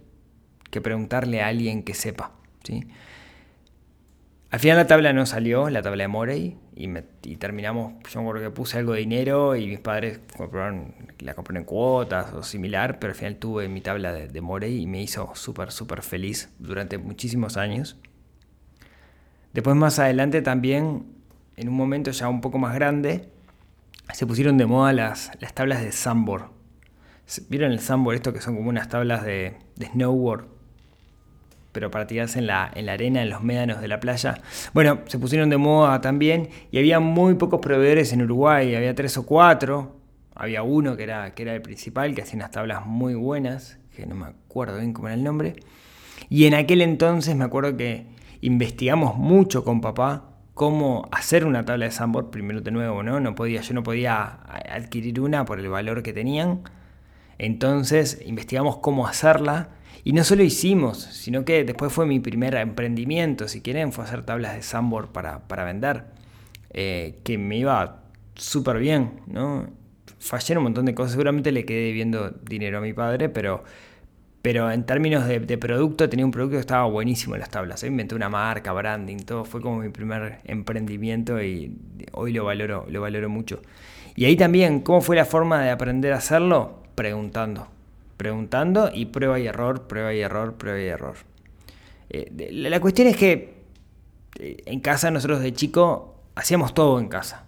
que 0.70 0.80
preguntarle 0.80 1.42
a 1.42 1.48
alguien 1.48 1.82
que 1.82 1.94
sepa. 1.94 2.30
¿sí? 2.62 2.86
Al 4.50 4.60
final 4.60 4.78
la 4.78 4.86
tabla 4.86 5.12
no 5.12 5.26
salió, 5.26 5.68
la 5.68 5.82
tabla 5.82 6.04
de 6.04 6.08
Morey, 6.08 6.56
y, 6.74 7.36
terminamos, 7.36 7.92
yo 8.10 8.30
creo 8.30 8.42
que 8.42 8.50
puse 8.50 8.78
algo 8.78 8.94
de 8.94 9.00
dinero 9.00 9.56
y 9.56 9.66
mis 9.66 9.78
padres 9.78 10.20
la 11.18 11.34
compraron 11.34 11.56
en 11.58 11.64
cuotas 11.64 12.32
o 12.32 12.42
similar, 12.42 12.98
pero 12.98 13.12
al 13.12 13.18
final 13.18 13.36
tuve 13.36 13.68
mi 13.68 13.82
tabla 13.82 14.12
de, 14.14 14.40
Morey 14.40 14.80
y 14.80 14.86
me 14.86 15.02
hizo 15.02 15.34
súper, 15.34 15.70
súper 15.70 16.00
feliz 16.00 16.48
durante 16.58 16.96
muchísimos 16.96 17.58
años. 17.58 17.98
Después 19.52 19.76
más 19.76 19.98
adelante 19.98 20.40
también, 20.40 21.04
en 21.56 21.68
un 21.68 21.74
momento 21.74 22.10
ya 22.10 22.28
un 22.28 22.40
poco 22.40 22.56
más 22.56 22.74
grande, 22.74 23.28
se 24.14 24.26
pusieron 24.26 24.56
de 24.56 24.64
moda 24.64 24.94
las, 24.94 25.30
las 25.40 25.52
tablas 25.52 25.82
de 25.82 25.92
Sambor. 25.92 26.52
¿Vieron 27.50 27.70
el 27.70 27.80
Sambor? 27.80 28.14
Esto 28.14 28.32
que 28.32 28.40
son 28.40 28.56
como 28.56 28.70
unas 28.70 28.88
tablas 28.88 29.24
de 29.24 29.58
snowboard 29.78 30.57
pero 31.78 31.92
para 31.92 32.08
tirarse 32.08 32.40
en 32.40 32.48
la, 32.48 32.68
en 32.74 32.86
la 32.86 32.94
arena, 32.94 33.22
en 33.22 33.30
los 33.30 33.40
médanos 33.40 33.80
de 33.80 33.86
la 33.86 34.00
playa. 34.00 34.40
Bueno, 34.74 34.98
se 35.06 35.16
pusieron 35.16 35.48
de 35.48 35.58
moda 35.58 36.00
también 36.00 36.48
y 36.72 36.78
había 36.78 36.98
muy 36.98 37.34
pocos 37.34 37.60
proveedores 37.60 38.12
en 38.12 38.22
Uruguay, 38.22 38.74
había 38.74 38.96
tres 38.96 39.16
o 39.16 39.24
cuatro. 39.24 39.94
Había 40.34 40.64
uno 40.64 40.96
que 40.96 41.04
era, 41.04 41.36
que 41.36 41.44
era 41.44 41.54
el 41.54 41.62
principal, 41.62 42.16
que 42.16 42.22
hacía 42.22 42.34
unas 42.34 42.50
tablas 42.50 42.84
muy 42.84 43.14
buenas, 43.14 43.78
que 43.94 44.06
no 44.06 44.16
me 44.16 44.26
acuerdo 44.26 44.78
bien 44.78 44.92
cómo 44.92 45.06
era 45.06 45.14
el 45.14 45.22
nombre. 45.22 45.54
Y 46.28 46.46
en 46.46 46.54
aquel 46.54 46.82
entonces 46.82 47.36
me 47.36 47.44
acuerdo 47.44 47.76
que 47.76 48.06
investigamos 48.40 49.16
mucho 49.16 49.62
con 49.62 49.80
papá 49.80 50.30
cómo 50.54 51.06
hacer 51.12 51.44
una 51.44 51.64
tabla 51.64 51.84
de 51.84 51.92
sandboard 51.92 52.30
primero 52.30 52.60
de 52.60 52.72
nuevo, 52.72 53.04
¿no? 53.04 53.20
no 53.20 53.36
podía, 53.36 53.60
yo 53.60 53.72
no 53.72 53.84
podía 53.84 54.40
adquirir 54.68 55.20
una 55.20 55.44
por 55.44 55.60
el 55.60 55.68
valor 55.68 56.02
que 56.02 56.12
tenían. 56.12 56.62
Entonces 57.38 58.20
investigamos 58.26 58.78
cómo 58.78 59.06
hacerla 59.06 59.68
y 60.08 60.14
no 60.14 60.24
solo 60.24 60.42
hicimos, 60.42 60.96
sino 60.96 61.44
que 61.44 61.64
después 61.64 61.92
fue 61.92 62.06
mi 62.06 62.18
primer 62.18 62.54
emprendimiento, 62.54 63.46
si 63.46 63.60
quieren, 63.60 63.92
fue 63.92 64.04
hacer 64.04 64.24
tablas 64.24 64.54
de 64.54 64.62
Sambor 64.62 65.08
para, 65.08 65.64
vender. 65.66 66.04
eh, 66.70 67.18
que 67.24 67.36
me 67.36 67.58
iba 67.58 68.04
súper 68.34 68.78
bien, 68.78 69.20
¿no? 69.26 69.68
Fallé 70.18 70.52
en 70.52 70.58
un 70.58 70.64
montón 70.64 70.86
de 70.86 70.94
cosas, 70.94 71.12
seguramente 71.12 71.52
le 71.52 71.66
quedé 71.66 71.92
viendo 71.92 72.30
dinero 72.30 72.78
a 72.78 72.80
mi 72.80 72.94
padre, 72.94 73.28
pero, 73.28 73.64
pero 74.40 74.70
en 74.70 74.86
términos 74.86 75.26
de, 75.28 75.58
producto 75.58 76.08
tenía 76.08 76.24
un 76.24 76.32
producto 76.32 76.56
que 76.56 76.60
estaba 76.60 76.86
buenísimo 76.86 77.34
en 77.34 77.40
las 77.42 77.50
tablas. 77.50 77.84
Inventé 77.84 78.14
una 78.14 78.30
marca, 78.30 78.72
branding, 78.72 79.18
todo, 79.18 79.44
fue 79.44 79.60
como 79.60 79.80
mi 79.80 79.90
primer 79.90 80.38
emprendimiento 80.44 81.42
y 81.42 81.76
hoy 82.12 82.32
lo 82.32 82.46
valoro, 82.46 82.86
lo 82.88 83.02
valoro 83.02 83.28
mucho. 83.28 83.60
Y 84.16 84.24
ahí 84.24 84.36
también, 84.36 84.80
¿cómo 84.80 85.02
fue 85.02 85.16
la 85.16 85.26
forma 85.26 85.62
de 85.62 85.68
aprender 85.68 86.14
a 86.14 86.16
hacerlo? 86.16 86.82
Preguntando. 86.94 87.77
Preguntando 88.18 88.90
y 88.92 89.06
prueba 89.06 89.38
y 89.40 89.46
error, 89.46 89.86
prueba 89.86 90.12
y 90.12 90.20
error, 90.20 90.58
prueba 90.58 90.78
y 90.78 90.86
error. 90.86 91.16
Eh, 92.10 92.50
la 92.52 92.80
cuestión 92.80 93.08
es 93.08 93.16
que 93.16 93.62
eh, 94.38 94.62
en 94.66 94.80
casa 94.80 95.10
nosotros 95.10 95.40
de 95.40 95.54
chico 95.54 96.20
hacíamos 96.34 96.74
todo 96.74 96.98
en 97.00 97.08
casa. 97.08 97.44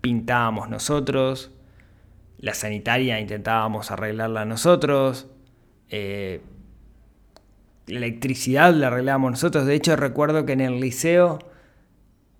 Pintábamos 0.00 0.68
nosotros, 0.68 1.52
la 2.38 2.54
sanitaria 2.54 3.20
intentábamos 3.20 3.90
arreglarla 3.90 4.44
nosotros, 4.44 5.28
eh, 5.90 6.40
la 7.86 7.98
electricidad 7.98 8.72
la 8.74 8.88
arreglábamos 8.88 9.32
nosotros. 9.32 9.66
De 9.66 9.74
hecho 9.74 9.94
recuerdo 9.94 10.44
que 10.46 10.52
en 10.52 10.60
el 10.62 10.80
liceo 10.80 11.38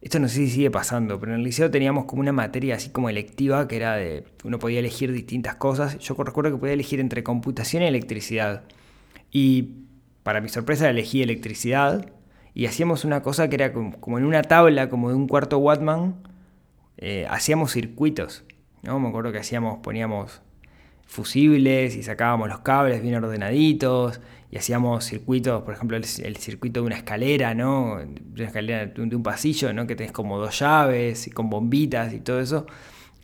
esto 0.07 0.21
no 0.21 0.29
sé 0.29 0.37
si 0.37 0.51
sigue 0.51 0.71
pasando, 0.71 1.19
pero 1.19 1.33
en 1.33 1.41
el 1.41 1.45
liceo 1.45 1.69
teníamos 1.69 2.05
como 2.05 2.21
una 2.21 2.31
materia 2.31 2.77
así 2.77 2.91
como 2.91 3.09
electiva 3.09 3.67
que 3.67 3.75
era 3.75 3.97
de. 3.97 4.23
Uno 4.45 4.61
podía 4.61 4.79
elegir 4.79 5.11
distintas 5.11 5.57
cosas. 5.57 5.99
Yo 5.99 6.15
recuerdo 6.15 6.53
que 6.53 6.59
podía 6.59 6.75
elegir 6.75 7.01
entre 7.01 7.25
computación 7.25 7.83
y 7.83 7.87
electricidad. 7.87 8.63
Y 9.33 9.71
para 10.23 10.41
mi 10.41 10.49
sorpresa 10.49 10.89
elegí 10.89 11.23
electricidad. 11.23 12.13
Y 12.55 12.67
hacíamos 12.67 13.05
una 13.05 13.23
cosa 13.23 13.49
que 13.49 13.57
era 13.57 13.73
como, 13.73 14.17
en 14.17 14.25
una 14.25 14.43
tabla, 14.43 14.89
como 14.89 15.09
de 15.09 15.17
un 15.17 15.27
cuarto 15.27 15.59
Wattman. 15.59 16.15
Eh, 16.99 17.27
hacíamos 17.29 17.73
circuitos. 17.73 18.45
¿no? 18.85 19.01
Me 19.01 19.09
acuerdo 19.09 19.33
que 19.33 19.39
hacíamos, 19.39 19.81
poníamos 19.81 20.41
fusibles 21.05 21.97
y 21.97 22.05
sacábamos 22.05 22.49
los 22.49 22.61
cables 22.61 23.03
bien 23.03 23.17
ordenaditos 23.17 24.21
hacíamos 24.59 25.05
circuitos, 25.05 25.63
por 25.63 25.75
ejemplo, 25.75 25.97
el, 25.97 26.05
circuito 26.05 26.81
de 26.81 26.87
una 26.87 26.97
escalera. 26.97 27.55
De 27.55 27.65
una 27.65 28.07
escalera 28.39 28.87
de 28.87 29.03
un, 29.03 29.23
pasillo. 29.23 29.69
Que 29.87 29.97
tenés 29.97 30.13
como 30.13 30.39
dos 30.39 30.59
llaves 30.59 31.27
y 31.27 31.31
con 31.31 31.51
bombitas 31.51 32.13
y 32.13 32.21
todo 32.21 32.41
eso. 32.41 32.67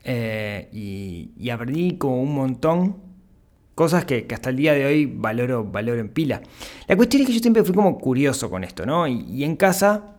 Eh, 0.04 0.68
y, 0.72 1.50
aprendí 1.50 1.96
como 1.96 2.22
un 2.22 2.34
montón 2.34 2.96
cosas 3.74 4.04
que, 4.04 4.26
hasta 4.32 4.50
el 4.50 4.56
día 4.56 4.74
de 4.74 4.84
hoy 4.84 5.06
valoro, 5.06 5.64
valoro 5.64 6.00
en 6.00 6.08
pila. 6.08 6.42
La 6.86 6.96
cuestión 6.96 7.22
es 7.22 7.28
que 7.28 7.34
yo 7.34 7.40
siempre 7.40 7.64
fui 7.64 7.74
como 7.74 7.98
curioso 7.98 8.50
con 8.50 8.64
esto, 8.64 8.86
¿no? 8.86 9.06
Y, 9.06 9.44
en 9.44 9.56
casa 9.56 10.16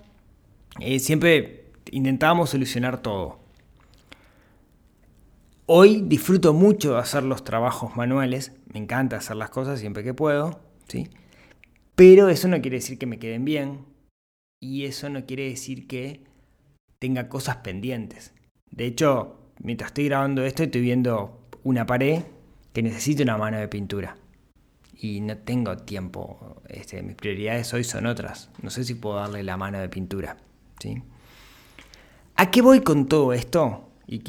eh, 0.79 0.99
siempre 0.99 1.71
intentábamos 1.91 2.49
solucionar 2.49 3.01
todo. 3.01 3.39
Hoy 5.65 6.01
disfruto 6.01 6.53
mucho 6.53 6.93
de 6.93 6.99
hacer 6.99 7.23
los 7.23 7.43
trabajos 7.43 7.95
manuales, 7.95 8.51
me 8.73 8.79
encanta 8.79 9.17
hacer 9.17 9.37
las 9.37 9.49
cosas 9.49 9.79
siempre 9.79 10.03
que 10.03 10.13
puedo, 10.13 10.59
¿sí? 10.87 11.09
Pero 11.95 12.29
eso 12.29 12.47
no 12.47 12.61
quiere 12.61 12.77
decir 12.77 12.97
que 12.97 13.05
me 13.05 13.19
queden 13.19 13.45
bien 13.45 13.85
y 14.59 14.85
eso 14.85 15.09
no 15.09 15.25
quiere 15.25 15.49
decir 15.49 15.87
que 15.87 16.21
tenga 16.99 17.29
cosas 17.29 17.57
pendientes. 17.57 18.33
De 18.71 18.85
hecho, 18.85 19.37
mientras 19.59 19.89
estoy 19.89 20.05
grabando 20.05 20.43
esto 20.45 20.63
estoy 20.63 20.81
viendo 20.81 21.47
una 21.63 21.85
pared 21.85 22.23
que 22.73 22.81
necesita 22.81 23.23
una 23.23 23.37
mano 23.37 23.59
de 23.59 23.67
pintura. 23.67 24.17
Y 24.95 25.21
no 25.21 25.37
tengo 25.37 25.77
tiempo. 25.77 26.61
Este, 26.69 27.03
mis 27.03 27.15
prioridades 27.15 27.73
hoy 27.73 27.83
son 27.83 28.05
otras. 28.05 28.49
No 28.61 28.69
sé 28.69 28.83
si 28.83 28.95
puedo 28.95 29.17
darle 29.17 29.43
la 29.43 29.57
mano 29.57 29.79
de 29.79 29.89
pintura. 29.89 30.37
¿sí? 30.79 31.01
¿A 32.35 32.49
qué 32.49 32.61
voy 32.61 32.81
con 32.81 33.07
todo 33.07 33.33
esto? 33.33 33.89
Y, 34.05 34.19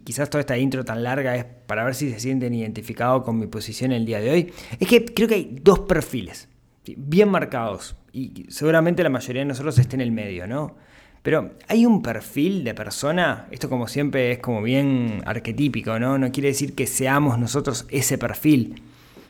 quizás 0.00 0.30
toda 0.30 0.40
esta 0.40 0.56
intro 0.56 0.84
tan 0.84 1.02
larga 1.02 1.36
es 1.36 1.44
para 1.44 1.84
ver 1.84 1.94
si 1.94 2.10
se 2.10 2.20
sienten 2.20 2.54
identificados 2.54 3.22
con 3.22 3.38
mi 3.38 3.46
posición 3.46 3.92
el 3.92 4.06
día 4.06 4.20
de 4.20 4.30
hoy, 4.30 4.52
es 4.78 4.88
que 4.88 5.04
creo 5.04 5.28
que 5.28 5.34
hay 5.34 5.58
dos 5.62 5.80
perfiles 5.80 6.48
bien 6.96 7.28
marcados 7.28 7.96
y 8.12 8.46
seguramente 8.48 9.02
la 9.02 9.10
mayoría 9.10 9.42
de 9.42 9.46
nosotros 9.46 9.78
esté 9.78 9.96
en 9.96 10.00
el 10.00 10.12
medio, 10.12 10.46
¿no? 10.46 10.76
Pero 11.22 11.52
hay 11.68 11.84
un 11.84 12.00
perfil 12.00 12.64
de 12.64 12.74
persona, 12.74 13.46
esto 13.50 13.68
como 13.68 13.86
siempre 13.86 14.32
es 14.32 14.38
como 14.38 14.62
bien 14.62 15.22
arquetípico, 15.26 15.98
¿no? 15.98 16.16
No 16.16 16.32
quiere 16.32 16.48
decir 16.48 16.74
que 16.74 16.86
seamos 16.86 17.38
nosotros 17.38 17.86
ese 17.90 18.16
perfil, 18.16 18.82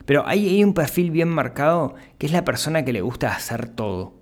pero 0.06 0.26
hay, 0.26 0.48
hay 0.48 0.62
un 0.62 0.72
perfil 0.72 1.10
bien 1.10 1.28
marcado 1.28 1.96
que 2.16 2.26
es 2.26 2.32
la 2.32 2.44
persona 2.44 2.84
que 2.84 2.92
le 2.92 3.00
gusta 3.00 3.34
hacer 3.34 3.68
todo. 3.68 4.14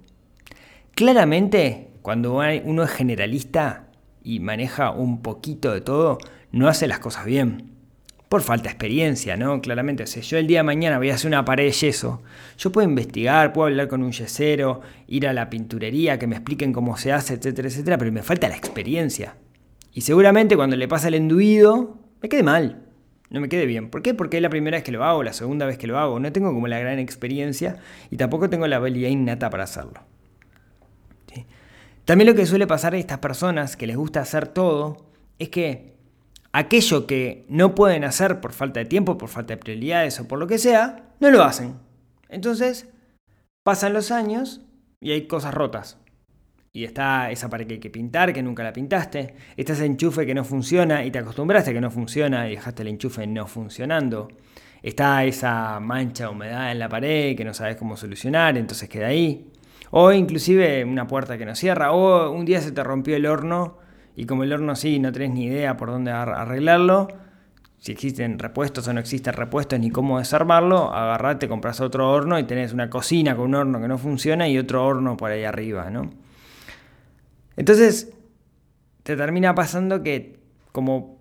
Claramente, 0.94 1.90
cuando 2.00 2.40
uno 2.64 2.82
es 2.82 2.90
generalista, 2.90 3.87
y 4.28 4.40
maneja 4.40 4.90
un 4.90 5.22
poquito 5.22 5.72
de 5.72 5.80
todo, 5.80 6.18
no 6.52 6.68
hace 6.68 6.86
las 6.86 6.98
cosas 6.98 7.24
bien. 7.24 7.70
Por 8.28 8.42
falta 8.42 8.64
de 8.64 8.68
experiencia, 8.68 9.38
¿no? 9.38 9.62
Claramente, 9.62 10.06
si 10.06 10.20
yo 10.20 10.36
el 10.36 10.46
día 10.46 10.58
de 10.58 10.64
mañana 10.64 10.98
voy 10.98 11.08
a 11.08 11.14
hacer 11.14 11.28
una 11.28 11.46
pared 11.46 11.64
de 11.64 11.72
yeso, 11.72 12.22
yo 12.58 12.70
puedo 12.70 12.86
investigar, 12.86 13.54
puedo 13.54 13.68
hablar 13.68 13.88
con 13.88 14.02
un 14.02 14.12
yesero, 14.12 14.82
ir 15.06 15.26
a 15.26 15.32
la 15.32 15.48
pinturería, 15.48 16.18
que 16.18 16.26
me 16.26 16.36
expliquen 16.36 16.74
cómo 16.74 16.98
se 16.98 17.10
hace, 17.10 17.34
etcétera, 17.34 17.68
etcétera, 17.68 17.96
pero 17.96 18.12
me 18.12 18.22
falta 18.22 18.50
la 18.50 18.56
experiencia. 18.56 19.36
Y 19.94 20.02
seguramente 20.02 20.56
cuando 20.56 20.76
le 20.76 20.88
pasa 20.88 21.08
el 21.08 21.14
enduido, 21.14 21.96
me 22.20 22.28
quede 22.28 22.42
mal, 22.42 22.82
no 23.30 23.40
me 23.40 23.48
quede 23.48 23.64
bien. 23.64 23.88
¿Por 23.88 24.02
qué? 24.02 24.12
Porque 24.12 24.36
es 24.36 24.42
la 24.42 24.50
primera 24.50 24.76
vez 24.76 24.84
que 24.84 24.92
lo 24.92 25.04
hago, 25.04 25.22
la 25.22 25.32
segunda 25.32 25.64
vez 25.64 25.78
que 25.78 25.86
lo 25.86 25.98
hago. 25.98 26.20
No 26.20 26.30
tengo 26.32 26.52
como 26.52 26.68
la 26.68 26.78
gran 26.78 26.98
experiencia 26.98 27.76
y 28.10 28.18
tampoco 28.18 28.50
tengo 28.50 28.66
la 28.66 28.76
habilidad 28.76 29.08
innata 29.08 29.48
para 29.48 29.64
hacerlo. 29.64 30.02
También 32.08 32.26
lo 32.26 32.34
que 32.34 32.46
suele 32.46 32.66
pasar 32.66 32.94
a 32.94 32.96
estas 32.96 33.18
personas 33.18 33.76
que 33.76 33.86
les 33.86 33.94
gusta 33.94 34.22
hacer 34.22 34.48
todo 34.48 35.10
es 35.38 35.50
que 35.50 35.98
aquello 36.52 37.06
que 37.06 37.44
no 37.50 37.74
pueden 37.74 38.02
hacer 38.02 38.40
por 38.40 38.54
falta 38.54 38.80
de 38.80 38.86
tiempo, 38.86 39.18
por 39.18 39.28
falta 39.28 39.52
de 39.52 39.58
prioridades 39.58 40.18
o 40.18 40.26
por 40.26 40.38
lo 40.38 40.46
que 40.46 40.56
sea, 40.56 41.10
no 41.20 41.30
lo 41.30 41.42
hacen. 41.42 41.74
Entonces, 42.30 42.88
pasan 43.62 43.92
los 43.92 44.10
años 44.10 44.62
y 45.02 45.10
hay 45.10 45.26
cosas 45.26 45.52
rotas. 45.52 45.98
Y 46.72 46.84
está 46.84 47.30
esa 47.30 47.50
pared 47.50 47.66
que 47.66 47.74
hay 47.74 47.80
que 47.80 47.90
pintar, 47.90 48.32
que 48.32 48.42
nunca 48.42 48.62
la 48.62 48.72
pintaste. 48.72 49.34
Está 49.58 49.74
ese 49.74 49.84
enchufe 49.84 50.24
que 50.24 50.32
no 50.34 50.44
funciona 50.44 51.04
y 51.04 51.10
te 51.10 51.18
acostumbraste 51.18 51.72
a 51.72 51.74
que 51.74 51.82
no 51.82 51.90
funciona 51.90 52.48
y 52.48 52.52
dejaste 52.52 52.80
el 52.80 52.88
enchufe 52.88 53.26
no 53.26 53.46
funcionando. 53.46 54.28
Está 54.82 55.26
esa 55.26 55.78
mancha 55.78 56.24
de 56.24 56.30
humedad 56.30 56.72
en 56.72 56.78
la 56.78 56.88
pared 56.88 57.36
que 57.36 57.44
no 57.44 57.52
sabes 57.52 57.76
cómo 57.76 57.98
solucionar, 57.98 58.56
entonces 58.56 58.88
queda 58.88 59.08
ahí. 59.08 59.52
O 59.90 60.12
inclusive 60.12 60.84
una 60.84 61.06
puerta 61.06 61.38
que 61.38 61.46
no 61.46 61.54
cierra. 61.54 61.92
O 61.92 62.30
un 62.30 62.44
día 62.44 62.60
se 62.60 62.72
te 62.72 62.82
rompió 62.82 63.16
el 63.16 63.26
horno 63.26 63.78
y 64.16 64.26
como 64.26 64.42
el 64.42 64.52
horno 64.52 64.74
sí, 64.74 64.98
no 64.98 65.12
tenés 65.12 65.30
ni 65.30 65.44
idea 65.44 65.76
por 65.76 65.90
dónde 65.90 66.10
arreglarlo. 66.10 67.08
Si 67.78 67.92
existen 67.92 68.40
repuestos 68.40 68.88
o 68.88 68.92
no 68.92 68.98
existen 68.98 69.32
repuestos 69.32 69.78
ni 69.78 69.90
cómo 69.90 70.18
desarmarlo, 70.18 70.92
agarrate, 70.92 71.48
compras 71.48 71.80
otro 71.80 72.10
horno 72.10 72.36
y 72.38 72.42
tenés 72.42 72.72
una 72.72 72.90
cocina 72.90 73.36
con 73.36 73.46
un 73.46 73.54
horno 73.54 73.80
que 73.80 73.86
no 73.86 73.96
funciona 73.96 74.48
y 74.48 74.58
otro 74.58 74.84
horno 74.84 75.16
por 75.16 75.30
ahí 75.30 75.44
arriba, 75.44 75.88
¿no? 75.88 76.10
Entonces, 77.56 78.12
te 79.04 79.16
termina 79.16 79.54
pasando 79.54 80.02
que 80.02 80.40
como 80.72 81.16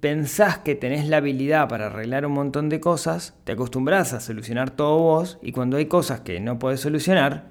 pensás 0.00 0.58
que 0.58 0.74
tenés 0.74 1.08
la 1.08 1.16
habilidad 1.16 1.68
para 1.68 1.86
arreglar 1.86 2.24
un 2.26 2.32
montón 2.32 2.68
de 2.68 2.80
cosas, 2.80 3.34
te 3.44 3.52
acostumbras 3.52 4.12
a 4.12 4.20
solucionar 4.20 4.70
todo 4.70 4.98
vos 4.98 5.38
y 5.42 5.52
cuando 5.52 5.76
hay 5.76 5.86
cosas 5.86 6.20
que 6.20 6.38
no 6.38 6.58
podés 6.58 6.80
solucionar, 6.80 7.48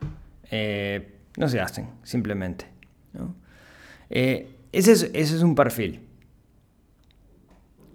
eh, 0.51 1.19
no 1.37 1.47
se 1.47 1.59
hacen, 1.59 1.89
simplemente. 2.03 2.65
Eh, 4.09 4.49
ese, 4.71 5.11
es, 5.13 5.41
un 5.41 5.55
perfil. 5.55 6.01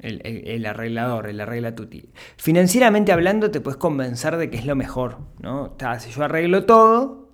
El, 0.00 0.66
arreglador, 0.66 1.28
el 1.28 1.40
arregla 1.40 1.74
tuti. 1.74 2.08
Financieramente 2.36 3.12
hablando, 3.12 3.50
te 3.50 3.60
puedes 3.60 3.78
convencer 3.78 4.36
de 4.36 4.50
que 4.50 4.56
es 4.56 4.66
lo 4.66 4.74
mejor. 4.74 5.18
¿no? 5.40 5.76
si 6.00 6.10
yo 6.10 6.24
arreglo 6.24 6.64
todo, 6.64 7.30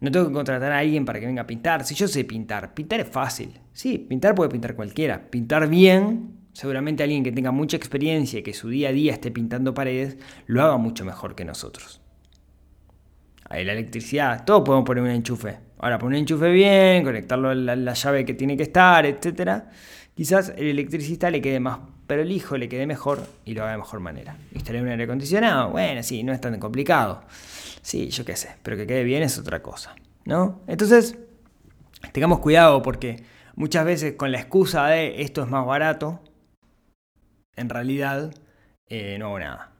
no 0.00 0.10
tengo 0.10 0.26
que 0.28 0.32
contratar 0.34 0.72
a 0.72 0.78
alguien 0.78 1.04
para 1.04 1.20
que 1.20 1.26
venga 1.26 1.42
a 1.42 1.46
pintar. 1.46 1.84
Si 1.84 1.94
yo 1.94 2.06
sé 2.06 2.24
pintar, 2.24 2.74
pintar 2.74 3.00
es 3.00 3.08
fácil. 3.08 3.60
Sí, 3.72 3.98
pintar 3.98 4.34
puede 4.34 4.50
pintar 4.50 4.74
cualquiera. 4.74 5.30
Pintar 5.30 5.68
bien, 5.68 6.36
seguramente 6.52 7.02
alguien 7.02 7.24
que 7.24 7.32
tenga 7.32 7.50
mucha 7.50 7.78
experiencia 7.78 8.40
y 8.40 8.42
que 8.42 8.52
su 8.52 8.68
día 8.68 8.90
a 8.90 8.92
día 8.92 9.12
esté 9.12 9.30
pintando 9.30 9.72
paredes, 9.72 10.18
lo 10.46 10.62
haga 10.62 10.76
mucho 10.76 11.04
mejor 11.04 11.34
que 11.34 11.46
nosotros 11.46 12.02
la 13.50 13.72
electricidad, 13.72 14.44
todos 14.44 14.62
podemos 14.64 14.86
poner 14.86 15.04
un 15.04 15.10
enchufe. 15.10 15.58
Ahora, 15.78 15.98
poner 15.98 16.16
un 16.16 16.20
enchufe 16.22 16.50
bien, 16.50 17.04
conectarlo 17.04 17.50
a 17.50 17.54
la, 17.54 17.92
llave 17.92 18.24
que 18.24 18.34
tiene 18.34 18.56
que 18.56 18.64
estar, 18.64 19.04
etc. 19.06 19.64
Quizás 20.14 20.52
el 20.56 20.66
electricista 20.66 21.30
le 21.30 21.40
quede 21.40 21.60
más 21.60 21.78
hijo 22.28 22.56
le 22.56 22.68
quede 22.68 22.86
mejor 22.86 23.26
y 23.44 23.54
lo 23.54 23.62
haga 23.62 23.72
de 23.72 23.78
mejor 23.78 24.00
manera. 24.00 24.36
Instalar 24.54 24.82
un 24.82 24.88
aire 24.88 25.04
acondicionado, 25.04 25.70
bueno, 25.70 26.02
sí, 26.02 26.22
no 26.22 26.32
es 26.32 26.40
tan 26.40 26.58
complicado. 26.58 27.22
Sí, 27.82 28.08
yo 28.08 28.24
qué 28.24 28.36
sé, 28.36 28.56
pero 28.62 28.76
que 28.76 28.86
quede 28.86 29.04
bien 29.04 29.22
es 29.22 29.38
otra 29.38 29.62
cosa, 29.62 29.94
¿no? 30.24 30.60
Entonces, 30.66 31.16
tengamos 32.12 32.40
cuidado 32.40 32.82
porque 32.82 33.24
muchas 33.54 33.84
veces 33.84 34.14
con 34.14 34.32
la 34.32 34.38
excusa 34.38 34.86
de 34.86 35.22
esto 35.22 35.42
es 35.42 35.48
más 35.48 35.66
barato, 35.66 36.20
en 37.56 37.68
realidad 37.68 38.34
eh, 38.88 39.16
no 39.18 39.26
hago 39.26 39.38
nada. 39.40 39.72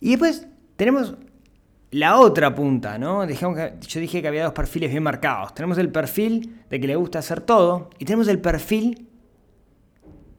Y 0.00 0.10
después 0.10 0.46
tenemos 0.76 1.16
la 1.92 2.18
otra 2.18 2.54
punta, 2.54 2.98
¿no? 2.98 3.26
Dejamos 3.26 3.56
que, 3.56 3.74
yo 3.86 4.00
dije 4.00 4.22
que 4.22 4.28
había 4.28 4.44
dos 4.44 4.52
perfiles 4.52 4.90
bien 4.90 5.02
marcados. 5.02 5.54
Tenemos 5.54 5.78
el 5.78 5.90
perfil 5.90 6.62
de 6.70 6.80
que 6.80 6.86
le 6.86 6.96
gusta 6.96 7.18
hacer 7.18 7.40
todo 7.40 7.90
y 7.98 8.04
tenemos 8.04 8.28
el 8.28 8.38
perfil 8.38 9.08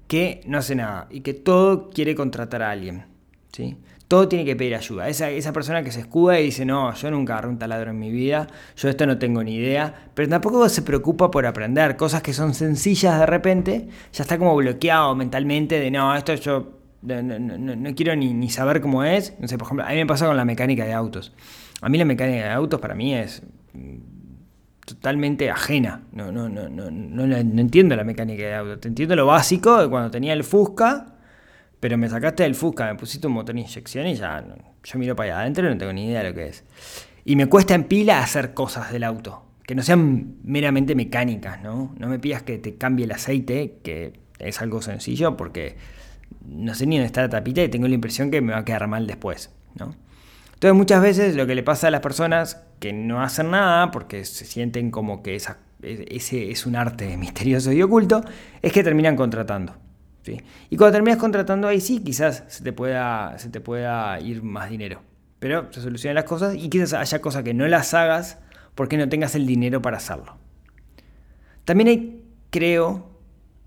que 0.08 0.41
no 0.46 0.58
hace 0.58 0.75
nada 0.75 1.08
y 1.10 1.22
que 1.22 1.34
todo 1.34 1.89
quiere 1.89 2.15
contratar 2.15 2.62
a 2.62 2.72
alguien. 2.72 3.05
¿sí? 3.51 3.77
Todo 4.08 4.27
tiene 4.27 4.46
que 4.46 4.55
pedir 4.55 4.75
ayuda. 4.75 5.08
Esa, 5.10 5.29
esa 5.29 5.53
persona 5.53 5.84
que 5.84 5.91
se 5.91 6.01
escuda 6.01 6.39
y 6.39 6.46
dice, 6.46 6.65
no, 6.65 6.93
yo 6.93 7.12
nunca 7.12 7.34
agarré 7.34 7.50
un 7.50 7.58
taladro 7.58 7.91
en 7.91 8.00
mi 8.00 8.12
vida, 8.12 8.48
yo 8.75 8.89
esto 8.89 9.05
no 9.05 9.17
tengo 9.17 9.43
ni 9.43 9.55
idea, 9.55 10.10
pero 10.13 10.27
tampoco 10.27 10.67
se 10.67 10.81
preocupa 10.81 11.31
por 11.31 11.46
aprender 11.46 11.96
cosas 11.96 12.22
que 12.22 12.34
son 12.34 12.53
sencillas 12.53 13.20
de 13.20 13.25
repente, 13.25 13.88
ya 14.12 14.24
está 14.24 14.38
como 14.38 14.55
bloqueado 14.55 15.15
mentalmente 15.15 15.79
de, 15.79 15.91
no, 15.91 16.13
esto 16.13 16.34
yo 16.36 16.81
no, 17.01 17.22
no, 17.22 17.39
no, 17.39 17.75
no 17.75 17.96
quiero 17.96 18.15
ni, 18.15 18.34
ni, 18.34 18.50
saber 18.50 18.81
cómo 18.81 19.03
es. 19.03 19.36
No 19.39 19.48
sé, 19.48 19.58
por 19.58 19.67
ejemplo, 19.67 19.86
a 19.86 19.89
mí 19.89 19.96
me 19.96 20.05
pasa 20.05 20.27
con 20.27 20.38
la 20.38 20.46
mecánica 20.46 20.86
de 20.86 20.93
autos. 20.93 21.34
A 21.81 21.89
mí 21.89 21.98
la 21.98 22.05
mecánica 22.05 22.43
de 22.43 22.50
autos 22.51 22.79
para 22.79 22.96
mí 22.96 23.13
es 23.13 23.43
totalmente 24.86 25.50
ajena. 25.50 26.03
No, 26.12 26.31
no, 26.31 26.50
no, 26.50 26.70
no, 26.70 26.91
no, 26.91 27.27
no 27.27 27.62
entiendo 27.62 27.96
la 27.96 28.03
mecánica 28.03 28.43
de 28.43 28.55
autos. 28.55 28.81
Te 28.81 28.88
entiendo 28.88 29.15
lo 29.15 29.25
básico 29.25 29.81
de 29.81 29.89
cuando 29.89 30.12
tenía 30.12 30.34
el 30.34 30.43
Fusca 30.43 31.12
pero 31.81 31.98
me 31.98 32.08
sacaste 32.08 32.43
del 32.43 32.53
Fusca, 32.53 32.86
me 32.86 32.96
pusiste 32.96 33.25
un 33.25 33.34
motor 33.34 33.55
de 33.55 33.62
inyección 33.62 34.05
y 34.05 34.13
ya 34.13 34.46
yo 34.84 35.00
miro 35.00 35.15
para 35.15 35.34
allá 35.34 35.41
adentro 35.41 35.65
y 35.65 35.72
no 35.72 35.77
tengo 35.77 35.91
ni 35.91 36.05
idea 36.05 36.22
de 36.22 36.29
lo 36.29 36.36
que 36.36 36.48
es. 36.48 36.63
Y 37.25 37.36
me 37.36 37.48
cuesta 37.48 37.74
en 37.74 37.86
pila 37.86 38.22
hacer 38.22 38.53
cosas 38.53 38.91
del 38.91 39.03
auto, 39.03 39.43
que 39.63 39.74
no 39.74 39.81
sean 39.81 40.36
meramente 40.43 40.93
mecánicas, 40.93 41.62
¿no? 41.63 41.96
No 41.98 42.08
me 42.08 42.20
pidas 42.20 42.43
que 42.43 42.60
te 42.60 42.75
cambie 42.75 43.05
el 43.05 43.12
aceite, 43.12 43.79
que 43.84 44.13
es 44.38 44.62
algo 44.62 44.84
sencillo, 44.84 45.36
porque 45.36 45.75
no 46.46 46.74
sé 46.76 46.86
ni 46.86 46.98
dónde 46.98 47.08
está 47.08 47.22
la 47.22 47.30
tapita 47.30 47.64
y 47.64 47.70
tengo 47.70 47.88
la 47.88 47.96
impresión 47.96 48.32
que 48.32 48.42
me 48.42 48.54
va 48.54 48.60
a 48.60 48.66
quedar 48.66 48.88
mal 48.88 49.08
después, 49.08 49.52
¿no? 49.76 49.96
Entonces 50.54 50.78
muchas 50.78 51.02
veces 51.02 51.36
lo 51.36 51.48
que 51.48 51.56
le 51.56 51.64
pasa 51.64 51.88
a 51.88 51.92
las 51.92 52.02
personas 52.02 52.62
que 52.80 52.94
no 52.94 53.22
hacen 53.24 53.50
nada 53.50 53.90
porque 53.90 54.26
se 54.26 54.46
sienten 54.46 54.92
como 54.92 55.24
que 55.24 55.36
esa, 55.36 55.58
ese 55.82 56.52
es 56.52 56.66
un 56.66 56.76
arte 56.76 57.18
misterioso 57.18 57.72
y 57.72 57.82
oculto, 57.82 58.24
es 58.62 58.72
que 58.72 58.84
terminan 58.84 59.16
contratando. 59.16 59.76
Y 60.70 60.78
cuando 60.78 60.94
terminas 60.94 61.18
contratando 61.18 61.68
ahí 61.68 61.82
sí, 61.82 62.04
quizás 62.04 62.44
se 62.48 62.64
te, 62.64 62.74
pueda, 62.74 63.38
se 63.40 63.50
te 63.50 63.60
pueda 63.60 64.20
ir 64.20 64.44
más 64.44 64.70
dinero. 64.70 65.02
Pero 65.40 65.74
se 65.74 65.82
solucionan 65.82 66.16
las 66.16 66.26
cosas 66.26 66.56
y 66.56 66.70
quizás 66.70 66.94
haya 66.94 67.22
cosas 67.22 67.44
que 67.44 67.54
no 67.56 67.68
las 67.68 67.94
hagas 67.96 68.38
porque 68.76 68.98
no 68.98 69.10
tengas 69.10 69.34
el 69.34 69.48
dinero 69.48 69.82
para 69.82 69.98
hacerlo. 69.98 70.38
También 71.66 71.88
hay, 71.88 72.26
creo, 72.52 73.11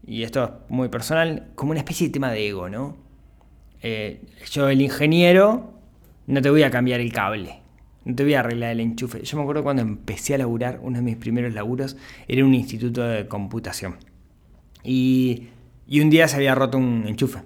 y 0.07 0.23
esto 0.23 0.45
es 0.45 0.51
muy 0.71 0.89
personal, 0.89 1.51
como 1.55 1.71
una 1.73 1.81
especie 1.81 2.09
de 2.09 2.13
tema 2.13 2.31
de 2.31 2.49
ego, 2.49 2.69
¿no? 2.69 2.97
Eh, 3.83 4.23
yo, 4.51 4.69
el 4.69 4.81
ingeniero, 4.81 5.75
no 6.27 6.43
te 6.43 6.51
voy 6.51 6.63
a 6.63 6.71
cambiar 6.71 7.01
el 7.01 7.13
cable. 7.13 7.61
No 8.05 8.15
te 8.15 8.23
voy 8.23 8.35
a 8.35 8.41
arreglar 8.41 8.73
el 8.73 8.81
enchufe. 8.81 9.23
Yo 9.23 9.37
me 9.37 9.43
acuerdo 9.43 9.63
cuando 9.63 9.83
empecé 9.83 10.35
a 10.35 10.39
laburar, 10.39 10.79
uno 10.83 10.99
de 10.99 11.03
mis 11.03 11.17
primeros 11.17 11.55
laburos 11.55 11.97
era 12.29 12.45
un 12.45 12.55
instituto 12.55 13.03
de 13.03 13.27
computación. 13.29 13.97
Y 14.83 15.49
y 15.87 16.01
un 16.01 16.11
día 16.11 16.29
se 16.29 16.37
había 16.37 16.55
roto 16.55 16.79
un 16.79 17.05
enchufe. 17.07 17.41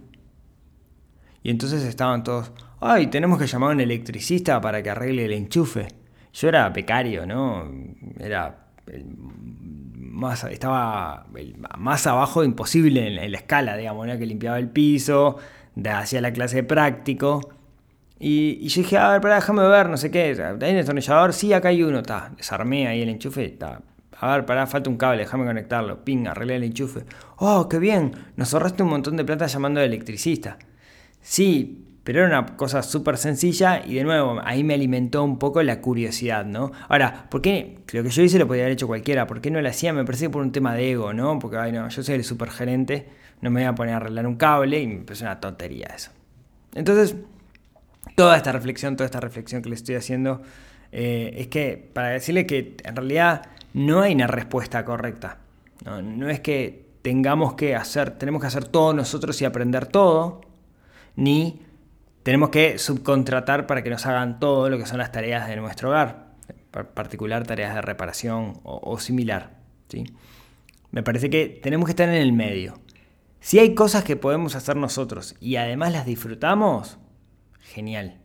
Y 1.43 1.51
entonces 1.51 1.83
estaban 1.85 2.23
todos, 2.23 2.53
ay, 2.81 3.09
tenemos 3.09 3.39
que 3.39 3.47
llamar 3.47 3.71
a 3.71 3.75
un 3.75 3.81
electricista 3.81 4.61
para 4.61 4.83
que 4.83 4.91
arregle 4.91 5.25
el 5.25 5.33
enchufe. 5.33 5.89
Yo 6.33 6.49
era 6.49 6.69
becario, 6.69 7.27
¿no? 7.27 7.71
Era 8.19 8.69
estaba 10.51 11.27
más 11.79 12.07
abajo 12.07 12.45
imposible 12.45 13.07
en, 13.07 13.33
la 13.33 13.39
escala, 13.39 13.77
digamos, 13.77 14.07
¿no? 14.07 14.19
que 14.19 14.27
limpiaba 14.27 14.59
el 14.59 14.69
piso, 14.69 15.37
hacía 15.91 16.21
la 16.21 16.33
clase 16.33 16.57
de 16.57 16.63
práctico. 16.65 17.41
Y, 18.21 18.67
yo 18.69 18.83
dije, 18.83 18.99
a 18.99 19.19
ver, 19.19 19.21
déjame 19.21 19.67
ver, 19.69 19.89
no 19.89 19.97
sé 19.97 20.11
qué, 20.11 20.37
¿hay 20.41 20.71
un 20.71 20.77
destornillador? 20.77 21.33
Sí, 21.33 21.53
acá 21.53 21.69
hay 21.69 21.83
uno, 21.83 22.01
está. 22.01 22.33
Desarmé 22.37 22.89
ahí 22.89 23.03
el 23.03 23.09
enchufe, 23.09 23.45
está 23.45 23.81
a 24.21 24.33
ver, 24.33 24.47
pará, 24.47 24.67
falta 24.67 24.91
un 24.91 24.97
cable, 24.97 25.19
déjame 25.19 25.45
conectarlo. 25.47 26.05
Ping, 26.05 26.27
arreglé 26.27 26.57
el 26.57 26.65
enchufe. 26.65 27.05
¡Oh, 27.37 27.69
qué 27.69 27.79
bien! 27.79 28.13
Nos 28.37 28.53
ahorraste 28.53 28.83
un 28.83 28.89
montón 28.89 29.17
de 29.17 29.25
plata 29.25 29.47
llamando 29.47 29.81
al 29.81 29.87
electricista. 29.87 30.59
Sí, 31.21 31.87
pero 32.09 32.25
era 32.25 32.41
una 32.41 32.57
cosa 32.57 32.83
súper 32.83 33.19
sencilla 33.19 33.85
y 33.85 33.97
de 33.97 34.03
nuevo, 34.03 34.41
ahí 34.43 34.65
me 34.65 34.73
alimentó 34.73 35.23
un 35.23 35.39
poco 35.39 35.63
la 35.63 35.83
curiosidad, 35.83 36.47
¿no? 36.47 36.73
Ahora, 36.89 37.27
¿por 37.29 37.43
qué 37.43 37.81
lo 37.93 38.03
que 38.03 38.09
yo 38.09 38.23
hice 38.23 38.39
lo 38.39 38.47
podía 38.47 38.63
haber 38.63 38.73
hecho 38.73 38.87
cualquiera? 38.87 39.27
¿Por 39.27 39.43
qué 39.43 39.51
no 39.51 39.61
lo 39.61 39.69
hacía? 39.69 39.93
Me 39.93 40.07
parece 40.07 40.31
por 40.31 40.41
un 40.41 40.51
tema 40.51 40.75
de 40.75 40.93
ego, 40.93 41.13
¿no? 41.13 41.39
Porque, 41.39 41.59
ay, 41.59 41.71
no, 41.71 41.87
yo 41.87 42.03
soy 42.03 42.15
el 42.15 42.25
supergerente, 42.25 43.09
no 43.43 43.51
me 43.51 43.61
voy 43.61 43.69
a 43.69 43.75
poner 43.75 43.93
a 43.93 43.97
arreglar 43.99 44.27
un 44.27 44.37
cable 44.37 44.81
y 44.81 44.87
me 44.87 45.05
parece 45.05 45.25
una 45.25 45.39
tontería 45.39 45.89
eso. 45.95 46.11
Entonces, 46.75 47.15
toda 48.15 48.39
esta 48.39 48.53
reflexión, 48.53 48.97
toda 48.97 49.05
esta 49.05 49.21
reflexión 49.21 49.61
que 49.61 49.69
le 49.69 49.75
estoy 49.75 49.97
haciendo, 49.97 50.41
eh, 50.93 51.35
es 51.37 51.49
que 51.49 51.91
para 51.93 52.09
decirle 52.09 52.47
que 52.47 52.79
en 52.85 52.97
realidad 52.97 53.43
no 53.75 54.01
hay 54.01 54.15
una 54.15 54.29
respuesta 54.29 54.83
correcta. 54.83 55.41
No, 55.85 56.31
es 56.31 56.41
que 56.41 56.87
tengamos 57.03 57.53
que 57.53 57.77
hacer, 57.77 58.13
tenemos 58.13 58.41
que 58.41 58.47
hacer 58.47 58.65
todo 58.65 58.95
nosotros 58.95 59.43
y 59.43 59.45
aprender 59.45 59.85
todo, 59.85 60.41
ni 61.15 61.68
tenemos 62.29 62.51
que 62.51 62.77
subcontratar 62.77 63.67
para 63.67 63.83
que 63.83 63.89
nos 63.89 64.05
hagan 64.05 64.39
todo 64.39 64.69
lo 64.69 64.77
que 64.77 64.85
son 64.85 64.99
las 64.99 65.11
tareas 65.13 65.49
de 65.49 65.57
nuestro 65.57 65.89
hogar, 65.89 66.35
particular 66.93 67.47
tareas 67.47 67.75
de 67.75 67.81
reparación 67.81 68.61
o, 68.65 68.99
similar. 68.99 69.57
¿sí? 69.89 70.05
Me 70.91 71.03
parece 71.03 71.31
que 71.31 71.59
tenemos 71.63 71.87
que 71.87 71.93
estar 71.93 72.07
en 72.07 72.17
el 72.17 72.35
medio. 72.35 72.81
Si 73.41 73.59
hay 73.59 73.75
cosas 73.75 74.05
que 74.05 74.17
podemos 74.17 74.57
hacer 74.57 74.77
nosotros 74.77 75.37
y 75.41 75.57
además 75.57 75.91
las 75.95 76.05
disfrutamos, 76.05 76.99
genial. 77.61 78.21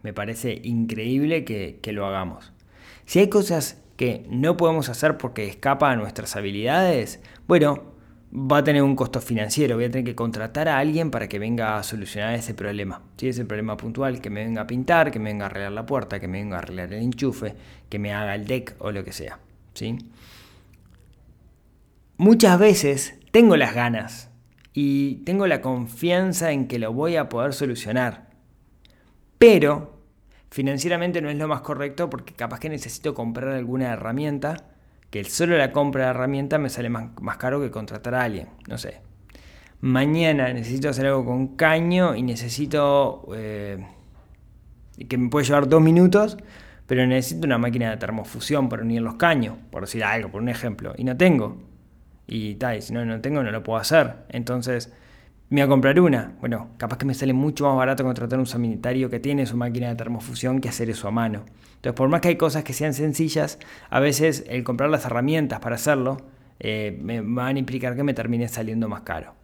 Me 0.00 0.14
parece 0.14 0.62
increíble 0.64 1.44
que, 1.44 1.78
que 1.82 1.92
lo 1.92 2.06
hagamos. 2.06 2.54
Si 3.04 3.18
hay 3.18 3.28
cosas 3.28 3.82
que 3.98 4.24
no 4.30 4.56
podemos 4.56 4.88
hacer 4.88 5.18
porque 5.18 5.46
escapa 5.46 5.90
a 5.90 5.96
nuestras 5.96 6.36
habilidades, 6.36 7.20
bueno, 7.46 7.91
va 8.32 8.58
a 8.58 8.64
tener 8.64 8.82
un 8.82 8.96
costo 8.96 9.20
financiero, 9.20 9.76
voy 9.76 9.84
a 9.84 9.90
tener 9.90 10.04
que 10.04 10.14
contratar 10.14 10.68
a 10.68 10.78
alguien 10.78 11.10
para 11.10 11.28
que 11.28 11.38
venga 11.38 11.76
a 11.76 11.82
solucionar 11.82 12.34
ese 12.34 12.54
problema. 12.54 13.02
Si 13.16 13.28
es 13.28 13.38
el 13.38 13.46
problema 13.46 13.76
puntual, 13.76 14.20
que 14.20 14.30
me 14.30 14.44
venga 14.44 14.62
a 14.62 14.66
pintar, 14.66 15.10
que 15.10 15.18
me 15.18 15.30
venga 15.30 15.44
a 15.44 15.48
arreglar 15.48 15.72
la 15.72 15.86
puerta, 15.86 16.18
que 16.18 16.28
me 16.28 16.38
venga 16.38 16.56
a 16.56 16.60
arreglar 16.60 16.92
el 16.92 17.02
enchufe, 17.02 17.54
que 17.88 17.98
me 17.98 18.12
haga 18.12 18.34
el 18.34 18.46
deck 18.46 18.74
o 18.78 18.90
lo 18.90 19.04
que 19.04 19.12
sea. 19.12 19.38
¿sí? 19.74 19.98
Muchas 22.16 22.58
veces 22.58 23.18
tengo 23.30 23.56
las 23.56 23.74
ganas 23.74 24.30
y 24.72 25.16
tengo 25.24 25.46
la 25.46 25.60
confianza 25.60 26.52
en 26.52 26.68
que 26.68 26.78
lo 26.78 26.92
voy 26.92 27.16
a 27.16 27.28
poder 27.28 27.52
solucionar. 27.52 28.30
Pero 29.38 30.02
Financieramente 30.52 31.22
no 31.22 31.30
es 31.30 31.38
lo 31.38 31.48
más 31.48 31.62
correcto 31.62 32.10
porque 32.10 32.34
capaz 32.34 32.60
que 32.60 32.68
necesito 32.68 33.14
comprar 33.14 33.54
alguna 33.54 33.90
herramienta, 33.94 34.71
que 35.12 35.24
solo 35.24 35.58
la 35.58 35.72
compra 35.72 36.04
de 36.04 36.10
herramienta 36.10 36.56
me 36.56 36.70
sale 36.70 36.88
más, 36.88 37.10
caro 37.36 37.60
que 37.60 37.70
contratar 37.70 38.14
a 38.14 38.22
alguien. 38.22 38.48
No 38.66 38.78
sé. 38.78 39.02
Mañana 39.82 40.50
necesito 40.54 40.88
hacer 40.88 41.04
algo 41.06 41.26
con 41.26 41.54
caño 41.54 42.16
y 42.16 42.22
necesito... 42.22 43.28
Eh, 43.36 43.84
que 45.08 45.18
me 45.18 45.28
puede 45.28 45.44
llevar 45.44 45.68
dos 45.68 45.82
minutos, 45.82 46.38
pero 46.86 47.06
necesito 47.06 47.46
una 47.46 47.58
máquina 47.58 47.90
de 47.90 47.98
termofusión 47.98 48.70
para 48.70 48.82
unir 48.82 49.02
los 49.02 49.16
caños, 49.16 49.58
por 49.70 49.82
decir 49.82 50.02
algo, 50.02 50.30
por 50.30 50.40
un 50.40 50.48
ejemplo. 50.48 50.94
Y 50.96 51.04
no 51.04 51.14
tengo. 51.14 51.60
Y 52.26 52.54
tal, 52.54 52.80
si 52.80 52.94
no, 52.94 53.04
no 53.04 53.20
tengo, 53.20 53.42
no 53.42 53.50
lo 53.50 53.62
puedo 53.62 53.78
hacer. 53.78 54.14
Entonces 54.30 54.94
me 55.52 55.60
voy 55.60 55.66
a 55.66 55.68
comprar 55.68 56.00
una. 56.00 56.32
Bueno, 56.40 56.70
capaz 56.78 56.96
que 56.96 57.04
me 57.04 57.12
sale 57.12 57.34
mucho 57.34 57.66
más 57.66 57.76
barato 57.76 58.04
contratar 58.04 58.38
un 58.38 58.46
sanitario 58.46 59.10
que 59.10 59.20
tiene 59.20 59.44
su 59.44 59.54
máquina 59.54 59.90
de 59.90 59.96
termofusión 59.96 60.62
que 60.62 60.70
hacer 60.70 60.88
eso 60.88 61.08
a 61.08 61.10
mano. 61.10 61.44
Entonces, 61.74 61.92
por 61.92 62.08
más 62.08 62.22
que 62.22 62.28
hay 62.28 62.36
cosas 62.36 62.64
que 62.64 62.72
sean 62.72 62.94
sencillas, 62.94 63.58
a 63.90 64.00
veces 64.00 64.46
el 64.48 64.64
comprar 64.64 64.88
las 64.88 65.04
herramientas 65.04 65.60
para 65.60 65.74
hacerlo 65.74 66.16
eh, 66.58 66.98
me 67.02 67.20
van 67.20 67.56
a 67.56 67.58
implicar 67.58 67.94
que 67.96 68.02
me 68.02 68.14
termine 68.14 68.48
saliendo 68.48 68.88
más 68.88 69.02
caro. 69.02 69.34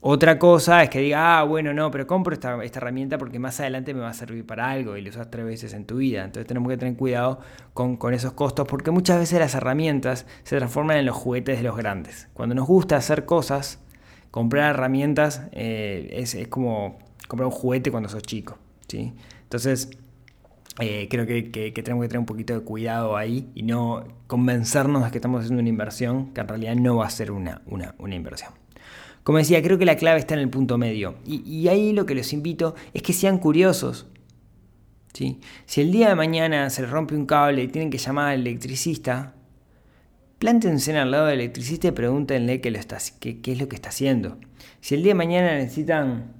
Otra 0.00 0.40
cosa 0.40 0.82
es 0.82 0.90
que 0.90 0.98
diga, 0.98 1.38
ah, 1.38 1.44
bueno, 1.44 1.72
no, 1.72 1.88
pero 1.88 2.08
compro 2.08 2.34
esta, 2.34 2.58
herramienta 2.60 3.16
porque 3.16 3.38
más 3.38 3.60
adelante 3.60 3.94
me 3.94 4.00
va 4.00 4.08
a 4.08 4.12
servir 4.12 4.44
para 4.44 4.68
algo 4.68 4.96
y 4.96 5.02
lo 5.02 5.10
usas 5.10 5.30
tres 5.30 5.46
veces 5.46 5.72
en 5.72 5.84
tu 5.84 5.98
vida. 5.98 6.24
Entonces 6.24 6.48
tenemos 6.48 6.68
que 6.68 6.78
tener 6.78 6.96
cuidado 6.96 7.38
con, 7.74 7.96
con, 7.96 8.12
esos 8.12 8.32
costos 8.32 8.66
porque 8.66 8.90
muchas 8.90 9.20
veces 9.20 9.38
las 9.38 9.54
herramientas 9.54 10.26
se 10.42 10.56
transforman 10.56 10.96
en 10.96 11.06
los 11.06 11.14
juguetes 11.14 11.58
de 11.58 11.62
los 11.62 11.76
grandes. 11.76 12.28
Cuando 12.34 12.56
nos 12.56 12.66
gusta 12.66 12.96
hacer 12.96 13.24
cosas, 13.24 13.83
comprar 14.34 14.74
herramientas 14.74 15.42
eh, 15.52 16.08
es, 16.10 16.36
como 16.48 16.98
comprar 17.28 17.46
un 17.46 17.52
juguete 17.52 17.92
cuando 17.92 18.08
sos 18.08 18.24
chico. 18.24 18.58
¿sí? 18.88 19.12
Entonces, 19.44 19.90
eh, 20.80 21.06
creo 21.08 21.24
que, 21.24 21.44
tenemos 21.44 22.02
que 22.02 22.08
tener 22.08 22.18
un 22.18 22.26
poquito 22.26 22.52
de 22.52 22.64
cuidado 22.64 23.16
ahí 23.16 23.48
y 23.54 23.62
no 23.62 24.02
convencernos 24.26 25.04
de 25.04 25.12
que 25.12 25.18
estamos 25.18 25.42
haciendo 25.42 25.60
una 25.60 25.68
inversión 25.68 26.34
que 26.34 26.40
en 26.40 26.48
realidad 26.48 26.74
no 26.74 26.96
va 26.96 27.06
a 27.06 27.10
ser 27.10 27.30
una, 27.30 27.62
una, 27.68 28.14
inversión. 28.16 28.50
Como 29.22 29.38
decía, 29.38 29.62
creo 29.62 29.78
que 29.78 29.84
la 29.84 29.94
clave 29.94 30.18
está 30.18 30.34
en 30.34 30.40
el 30.40 30.50
punto 30.50 30.78
medio. 30.78 31.14
Y, 31.24 31.68
ahí 31.68 31.92
lo 31.92 32.04
que 32.04 32.16
los 32.16 32.32
invito 32.32 32.74
es 32.92 33.02
que 33.02 33.12
sean 33.12 33.38
curiosos. 33.38 34.08
¿sí? 35.12 35.38
Si 35.64 35.80
el 35.80 35.92
día 35.92 36.08
de 36.08 36.16
mañana 36.16 36.70
se 36.70 36.82
les 36.82 36.90
rompe 36.90 37.14
un 37.14 37.26
cable 37.26 37.62
y 37.62 37.68
tienen 37.68 37.88
que 37.88 37.98
llamar 37.98 38.30
al 38.32 38.40
electricista, 38.40 39.32
Plántense 40.44 40.94
al 40.98 41.10
lado 41.10 41.24
del 41.24 41.40
electricista 41.40 41.88
y 41.88 41.92
pregúntenle 41.92 42.60
qué, 42.60 42.68
es 42.68 43.58
lo 43.58 43.66
que 43.66 43.76
está 43.76 43.88
haciendo. 43.88 44.36
Si 44.82 44.94
el 44.94 45.02
día 45.02 45.12
de 45.12 45.14
mañana 45.14 45.54
necesitan 45.54 46.34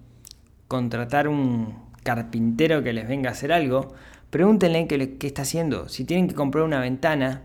contratar 0.69 1.27
un 1.27 1.75
carpintero 2.03 2.83
que 2.83 2.93
les 2.93 3.09
venga 3.09 3.31
a 3.31 3.33
hacer 3.33 3.51
algo, 3.51 3.95
pregúntenle 4.29 4.87
qué, 4.89 5.27
está 5.27 5.41
haciendo. 5.41 5.89
Si 5.89 6.05
tienen 6.05 6.29
que 6.29 6.35
comprar 6.35 6.65
una 6.65 6.81
ventana, 6.81 7.45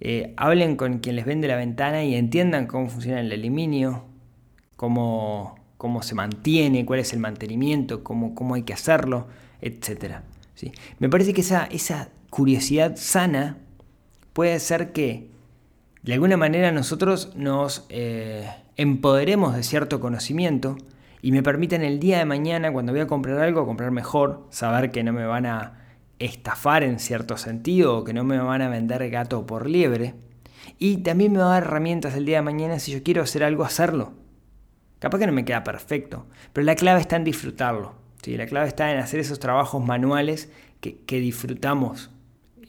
eh, 0.00 0.34
hablen 0.36 0.74
con 0.74 0.98
quien 0.98 1.14
les 1.14 1.26
vende 1.26 1.46
la 1.46 1.54
ventana 1.54 2.02
y 2.02 2.16
entiendan 2.16 2.66
cómo 2.66 2.88
funciona 2.88 3.20
el 3.20 3.30
aluminio, 3.30 4.04
cómo, 4.74 5.60
cómo 5.76 6.02
se 6.02 6.16
mantiene, 6.16 6.84
cuál 6.84 6.98
es 6.98 7.12
el 7.12 7.20
mantenimiento, 7.20 8.02
cómo, 8.02 8.34
cómo 8.34 8.56
hay 8.56 8.64
que 8.64 8.72
hacerlo, 8.72 9.28
etc. 9.60 10.22
¿sí? 10.56 10.72
Me 10.98 11.08
parece 11.08 11.32
que 11.34 11.42
esa, 11.42 11.66
esa 11.66 12.08
curiosidad 12.30 12.96
sana 12.96 13.58
puede 14.32 14.58
ser 14.58 14.90
que 14.90 15.29
de 16.02 16.14
alguna 16.14 16.36
manera 16.36 16.72
nosotros 16.72 17.34
nos 17.36 17.86
eh, 17.88 18.48
empoderemos 18.76 19.54
de 19.54 19.62
cierto 19.62 20.00
conocimiento 20.00 20.76
y 21.22 21.32
me 21.32 21.42
permitan 21.42 21.82
el 21.82 22.00
día 22.00 22.18
de 22.18 22.24
mañana, 22.24 22.72
cuando 22.72 22.92
voy 22.92 23.02
a 23.02 23.06
comprar 23.06 23.38
algo, 23.40 23.66
comprar 23.66 23.90
mejor, 23.90 24.46
saber 24.50 24.90
que 24.90 25.02
no 25.02 25.12
me 25.12 25.26
van 25.26 25.46
a 25.46 25.80
estafar 26.18 26.82
en 26.82 26.98
cierto 26.98 27.36
sentido 27.36 27.98
o 27.98 28.04
que 28.04 28.14
no 28.14 28.24
me 28.24 28.38
van 28.38 28.62
a 28.62 28.68
vender 28.68 29.08
gato 29.10 29.46
por 29.46 29.68
liebre. 29.68 30.14
Y 30.78 30.98
también 30.98 31.32
me 31.32 31.38
va 31.38 31.46
a 31.46 31.60
dar 31.60 31.64
herramientas 31.64 32.14
el 32.14 32.24
día 32.24 32.36
de 32.36 32.42
mañana 32.42 32.78
si 32.78 32.92
yo 32.92 33.02
quiero 33.02 33.22
hacer 33.22 33.44
algo, 33.44 33.64
hacerlo. 33.64 34.12
Capaz 34.98 35.18
que 35.18 35.26
no 35.26 35.32
me 35.32 35.44
queda 35.44 35.64
perfecto, 35.64 36.26
pero 36.52 36.64
la 36.64 36.74
clave 36.74 37.00
está 37.00 37.16
en 37.16 37.24
disfrutarlo. 37.24 37.94
¿sí? 38.22 38.36
La 38.36 38.46
clave 38.46 38.68
está 38.68 38.92
en 38.92 38.98
hacer 38.98 39.20
esos 39.20 39.40
trabajos 39.40 39.84
manuales 39.84 40.50
que, 40.80 41.20
disfrutamos 41.20 42.10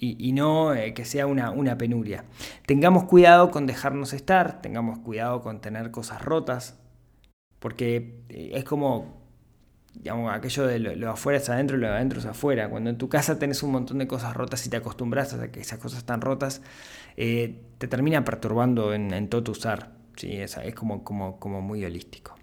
y, 0.03 0.31
no 0.31 0.73
eh, 0.73 0.95
que 0.95 1.05
sea 1.05 1.27
una, 1.27 1.51
una 1.51 1.77
penuria. 1.77 2.25
Tengamos 2.65 3.03
cuidado 3.03 3.51
con 3.51 3.67
dejarnos 3.67 4.13
estar, 4.13 4.59
tengamos 4.61 4.97
cuidado 4.99 5.41
con 5.41 5.61
tener 5.61 5.91
cosas 5.91 6.23
rotas, 6.23 6.79
porque 7.59 8.23
eh, 8.29 8.51
es 8.55 8.63
como 8.63 9.21
digamos, 9.93 10.33
aquello 10.33 10.65
de 10.65 10.79
lo, 10.79 11.11
afuera 11.11 11.37
es 11.37 11.49
adentro 11.49 11.77
y 11.77 11.81
lo 11.81 11.87
de 11.87 11.93
adentro 11.93 12.19
es 12.19 12.25
afuera. 12.25 12.69
Cuando 12.69 12.89
en 12.89 12.97
tu 12.97 13.09
casa 13.09 13.37
tenés 13.37 13.61
un 13.61 13.71
montón 13.71 13.99
de 13.99 14.07
cosas 14.07 14.33
rotas 14.35 14.65
y 14.65 14.69
te 14.69 14.77
acostumbras 14.77 15.33
a 15.33 15.51
que 15.51 15.59
esas 15.59 15.77
cosas 15.77 15.99
están 15.99 16.21
rotas, 16.21 16.63
eh, 17.15 17.61
te 17.77 17.87
termina 17.87 18.23
perturbando 18.25 18.93
en, 18.93 19.27
todo 19.29 19.43
tu 19.43 19.51
usar. 19.51 19.91
¿sí? 20.15 20.33
Es, 20.33 20.57
es 20.57 20.73
como, 20.73 21.03
como, 21.03 21.39
como 21.39 21.61
muy 21.61 21.85
holístico. 21.85 22.35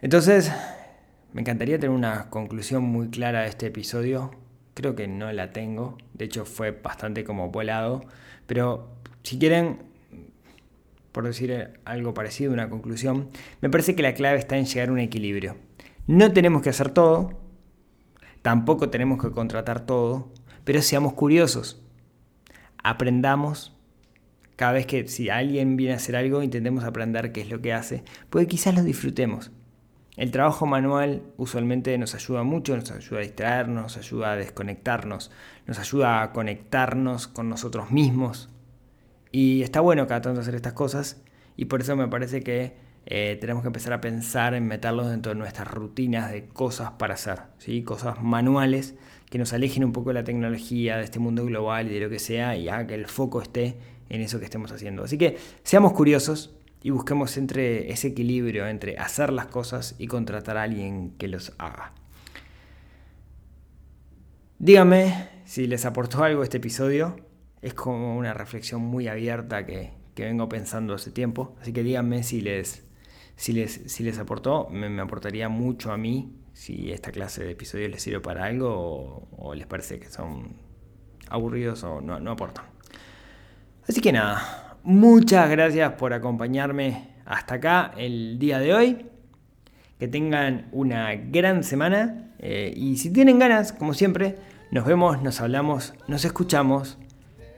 Entonces, 0.00 0.52
me 1.32 1.40
encantaría 1.40 1.78
tener 1.78 1.96
una 1.96 2.28
conclusión 2.28 2.82
muy 2.82 3.08
clara 3.08 3.42
de 3.42 3.48
este 3.48 3.66
episodio. 3.66 4.41
Creo 4.74 4.94
que 4.94 5.06
no 5.08 5.32
la 5.32 5.52
tengo. 5.52 5.98
De 6.14 6.24
hecho, 6.24 6.44
fue 6.44 6.70
bastante 6.70 7.24
como 7.24 7.50
volado. 7.50 8.02
Pero 8.46 8.88
si 9.22 9.38
quieren, 9.38 9.78
por 11.12 11.24
decir 11.24 11.78
algo 11.84 12.14
parecido, 12.14 12.52
una 12.52 12.70
conclusión, 12.70 13.28
me 13.60 13.70
parece 13.70 13.94
que 13.94 14.02
la 14.02 14.14
clave 14.14 14.38
está 14.38 14.56
en 14.56 14.66
llegar 14.66 14.88
a 14.88 14.92
un 14.92 14.98
equilibrio. 14.98 15.56
No 16.06 16.32
tenemos 16.32 16.62
que 16.62 16.70
hacer 16.70 16.90
todo, 16.90 17.38
tampoco 18.42 18.90
tenemos 18.90 19.22
que 19.22 19.30
contratar 19.30 19.86
todo, 19.86 20.32
pero 20.64 20.82
seamos 20.82 21.12
curiosos. 21.12 21.80
Aprendamos. 22.82 23.76
Cada 24.56 24.72
vez 24.72 24.86
que 24.86 25.08
si 25.08 25.30
alguien 25.30 25.76
viene 25.76 25.94
a 25.94 25.96
hacer 25.96 26.14
algo, 26.14 26.42
intentemos 26.42 26.84
aprender 26.84 27.32
qué 27.32 27.40
es 27.40 27.48
lo 27.48 27.60
que 27.60 27.72
hace, 27.72 28.04
porque 28.30 28.46
quizás 28.46 28.74
lo 28.74 28.82
disfrutemos. 28.82 29.50
El 30.16 30.30
trabajo 30.30 30.66
manual 30.66 31.22
usualmente 31.38 31.96
nos 31.96 32.14
ayuda 32.14 32.42
mucho, 32.42 32.76
nos 32.76 32.90
ayuda 32.90 33.20
a 33.20 33.22
distraernos, 33.22 33.82
nos 33.82 33.96
ayuda 33.96 34.32
a 34.32 34.36
desconectarnos, 34.36 35.30
nos 35.66 35.78
ayuda 35.78 36.22
a 36.22 36.32
conectarnos 36.32 37.28
con 37.28 37.48
nosotros 37.48 37.90
mismos. 37.90 38.50
Y 39.30 39.62
está 39.62 39.80
bueno 39.80 40.06
cada 40.06 40.20
tanto 40.20 40.40
hacer 40.42 40.54
estas 40.54 40.74
cosas 40.74 41.22
y 41.56 41.64
por 41.64 41.80
eso 41.80 41.96
me 41.96 42.08
parece 42.08 42.42
que 42.42 42.76
eh, 43.06 43.38
tenemos 43.40 43.62
que 43.62 43.68
empezar 43.68 43.94
a 43.94 44.00
pensar 44.02 44.54
en 44.54 44.66
meterlos 44.66 45.08
dentro 45.08 45.32
de 45.32 45.38
nuestras 45.38 45.68
rutinas 45.68 46.30
de 46.30 46.46
cosas 46.46 46.92
para 46.92 47.14
hacer, 47.14 47.40
¿sí? 47.58 47.82
cosas 47.82 48.22
manuales 48.22 48.94
que 49.30 49.38
nos 49.38 49.54
alejen 49.54 49.82
un 49.82 49.92
poco 49.92 50.10
de 50.10 50.14
la 50.14 50.24
tecnología, 50.24 50.98
de 50.98 51.04
este 51.04 51.18
mundo 51.18 51.46
global 51.46 51.90
y 51.90 51.94
de 51.94 52.00
lo 52.00 52.10
que 52.10 52.18
sea, 52.18 52.54
y 52.54 52.68
haga 52.68 52.86
que 52.86 52.94
el 52.94 53.06
foco 53.06 53.40
esté 53.40 53.78
en 54.10 54.20
eso 54.20 54.38
que 54.38 54.44
estemos 54.44 54.70
haciendo. 54.70 55.04
Así 55.04 55.16
que 55.16 55.38
seamos 55.62 55.94
curiosos 55.94 56.54
y 56.82 56.90
busquemos 56.90 57.36
entre 57.36 57.92
ese 57.92 58.08
equilibrio 58.08 58.66
entre 58.66 58.98
hacer 58.98 59.32
las 59.32 59.46
cosas 59.46 59.94
y 59.98 60.06
contratar 60.06 60.56
a 60.56 60.62
alguien 60.62 61.12
que 61.18 61.28
los 61.28 61.52
haga. 61.58 61.92
Díganme 64.58 65.28
si 65.44 65.66
les 65.66 65.84
aportó 65.84 66.24
algo 66.24 66.42
este 66.42 66.58
episodio. 66.58 67.16
Es 67.62 67.74
como 67.74 68.16
una 68.16 68.34
reflexión 68.34 68.80
muy 68.80 69.08
abierta 69.08 69.64
que, 69.66 69.92
que 70.14 70.24
vengo 70.24 70.48
pensando 70.48 70.94
hace 70.94 71.10
tiempo. 71.10 71.56
Así 71.60 71.72
que 71.72 71.82
díganme 71.82 72.22
si 72.22 72.40
les, 72.40 72.84
si 73.36 73.52
les, 73.52 73.72
si 73.86 74.02
les 74.02 74.18
aportó, 74.18 74.68
me, 74.70 75.00
aportaría 75.00 75.48
mucho 75.48 75.92
a 75.92 75.96
mí 75.96 76.36
si 76.52 76.92
esta 76.92 77.12
clase 77.12 77.44
de 77.44 77.52
episodios 77.52 77.90
les 77.90 78.02
sirve 78.02 78.20
para 78.20 78.44
algo 78.44 79.28
o, 79.36 79.54
les 79.54 79.66
parece 79.66 79.98
que 79.98 80.10
son 80.10 80.56
aburridos 81.28 81.82
o 81.84 82.00
no, 82.00 82.20
no 82.20 82.32
aportan. 82.32 82.66
Así 83.88 84.00
que 84.00 84.12
nada, 84.12 84.71
muchas 84.84 85.50
gracias 85.50 85.92
por 85.92 86.12
acompañarme 86.12 87.08
hasta 87.24 87.54
acá 87.54 87.92
el 87.96 88.38
día 88.38 88.58
de 88.58 88.74
hoy. 88.74 89.06
Que 89.98 90.08
tengan 90.08 90.68
una 90.72 91.14
gran 91.14 91.62
semana 91.62 92.32
eh, 92.40 92.72
y 92.76 92.96
si 92.96 93.12
tienen 93.12 93.38
ganas, 93.38 93.72
como 93.72 93.94
siempre, 93.94 94.34
nos 94.72 94.84
vemos, 94.84 95.22
nos 95.22 95.40
hablamos, 95.40 95.94
nos 96.08 96.24
escuchamos 96.24 96.98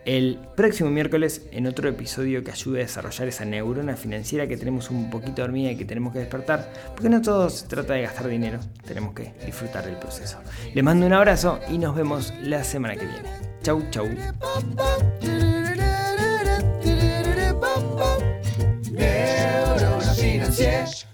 el 0.05 0.39
próximo 0.57 0.91
miércoles 0.91 1.47
en 1.53 1.67
otro 1.67 1.89
episodio 1.89 2.45
que 2.45 2.51
ayude 2.51 2.81
a 2.81 2.83
desarrollar 2.83 3.29
esa 3.29 3.45
neurona 3.45 3.97
financiera 3.97 4.47
que 4.47 4.57
tenemos 4.57 4.91
un 4.91 5.11
poquito 5.11 5.43
dormida 5.43 5.71
y 5.71 5.77
que 5.77 5.85
tenemos 5.85 6.13
que 6.13 6.19
despertar, 6.19 6.71
porque 6.95 7.09
no 7.09 7.23
todo 7.23 7.49
se 7.49 7.67
trata 7.67 7.95
de 7.95 8.03
gastar 8.03 8.29
dinero, 8.29 8.59
tenemos 8.87 9.15
que 9.15 9.33
disfrutar 9.47 9.85
del 9.87 9.97
proceso. 9.97 10.39
Les 10.75 10.85
mando 10.85 11.07
un 11.07 11.13
abrazo 11.13 11.61
y 11.71 11.79
nos 11.79 11.95
vemos 11.95 12.33
la 12.43 12.63
semana 12.65 12.95
que 12.95 13.07
viene. 13.07 13.29
Chau, 13.63 13.83
chau. 13.91 14.07
cieś. 20.57 21.07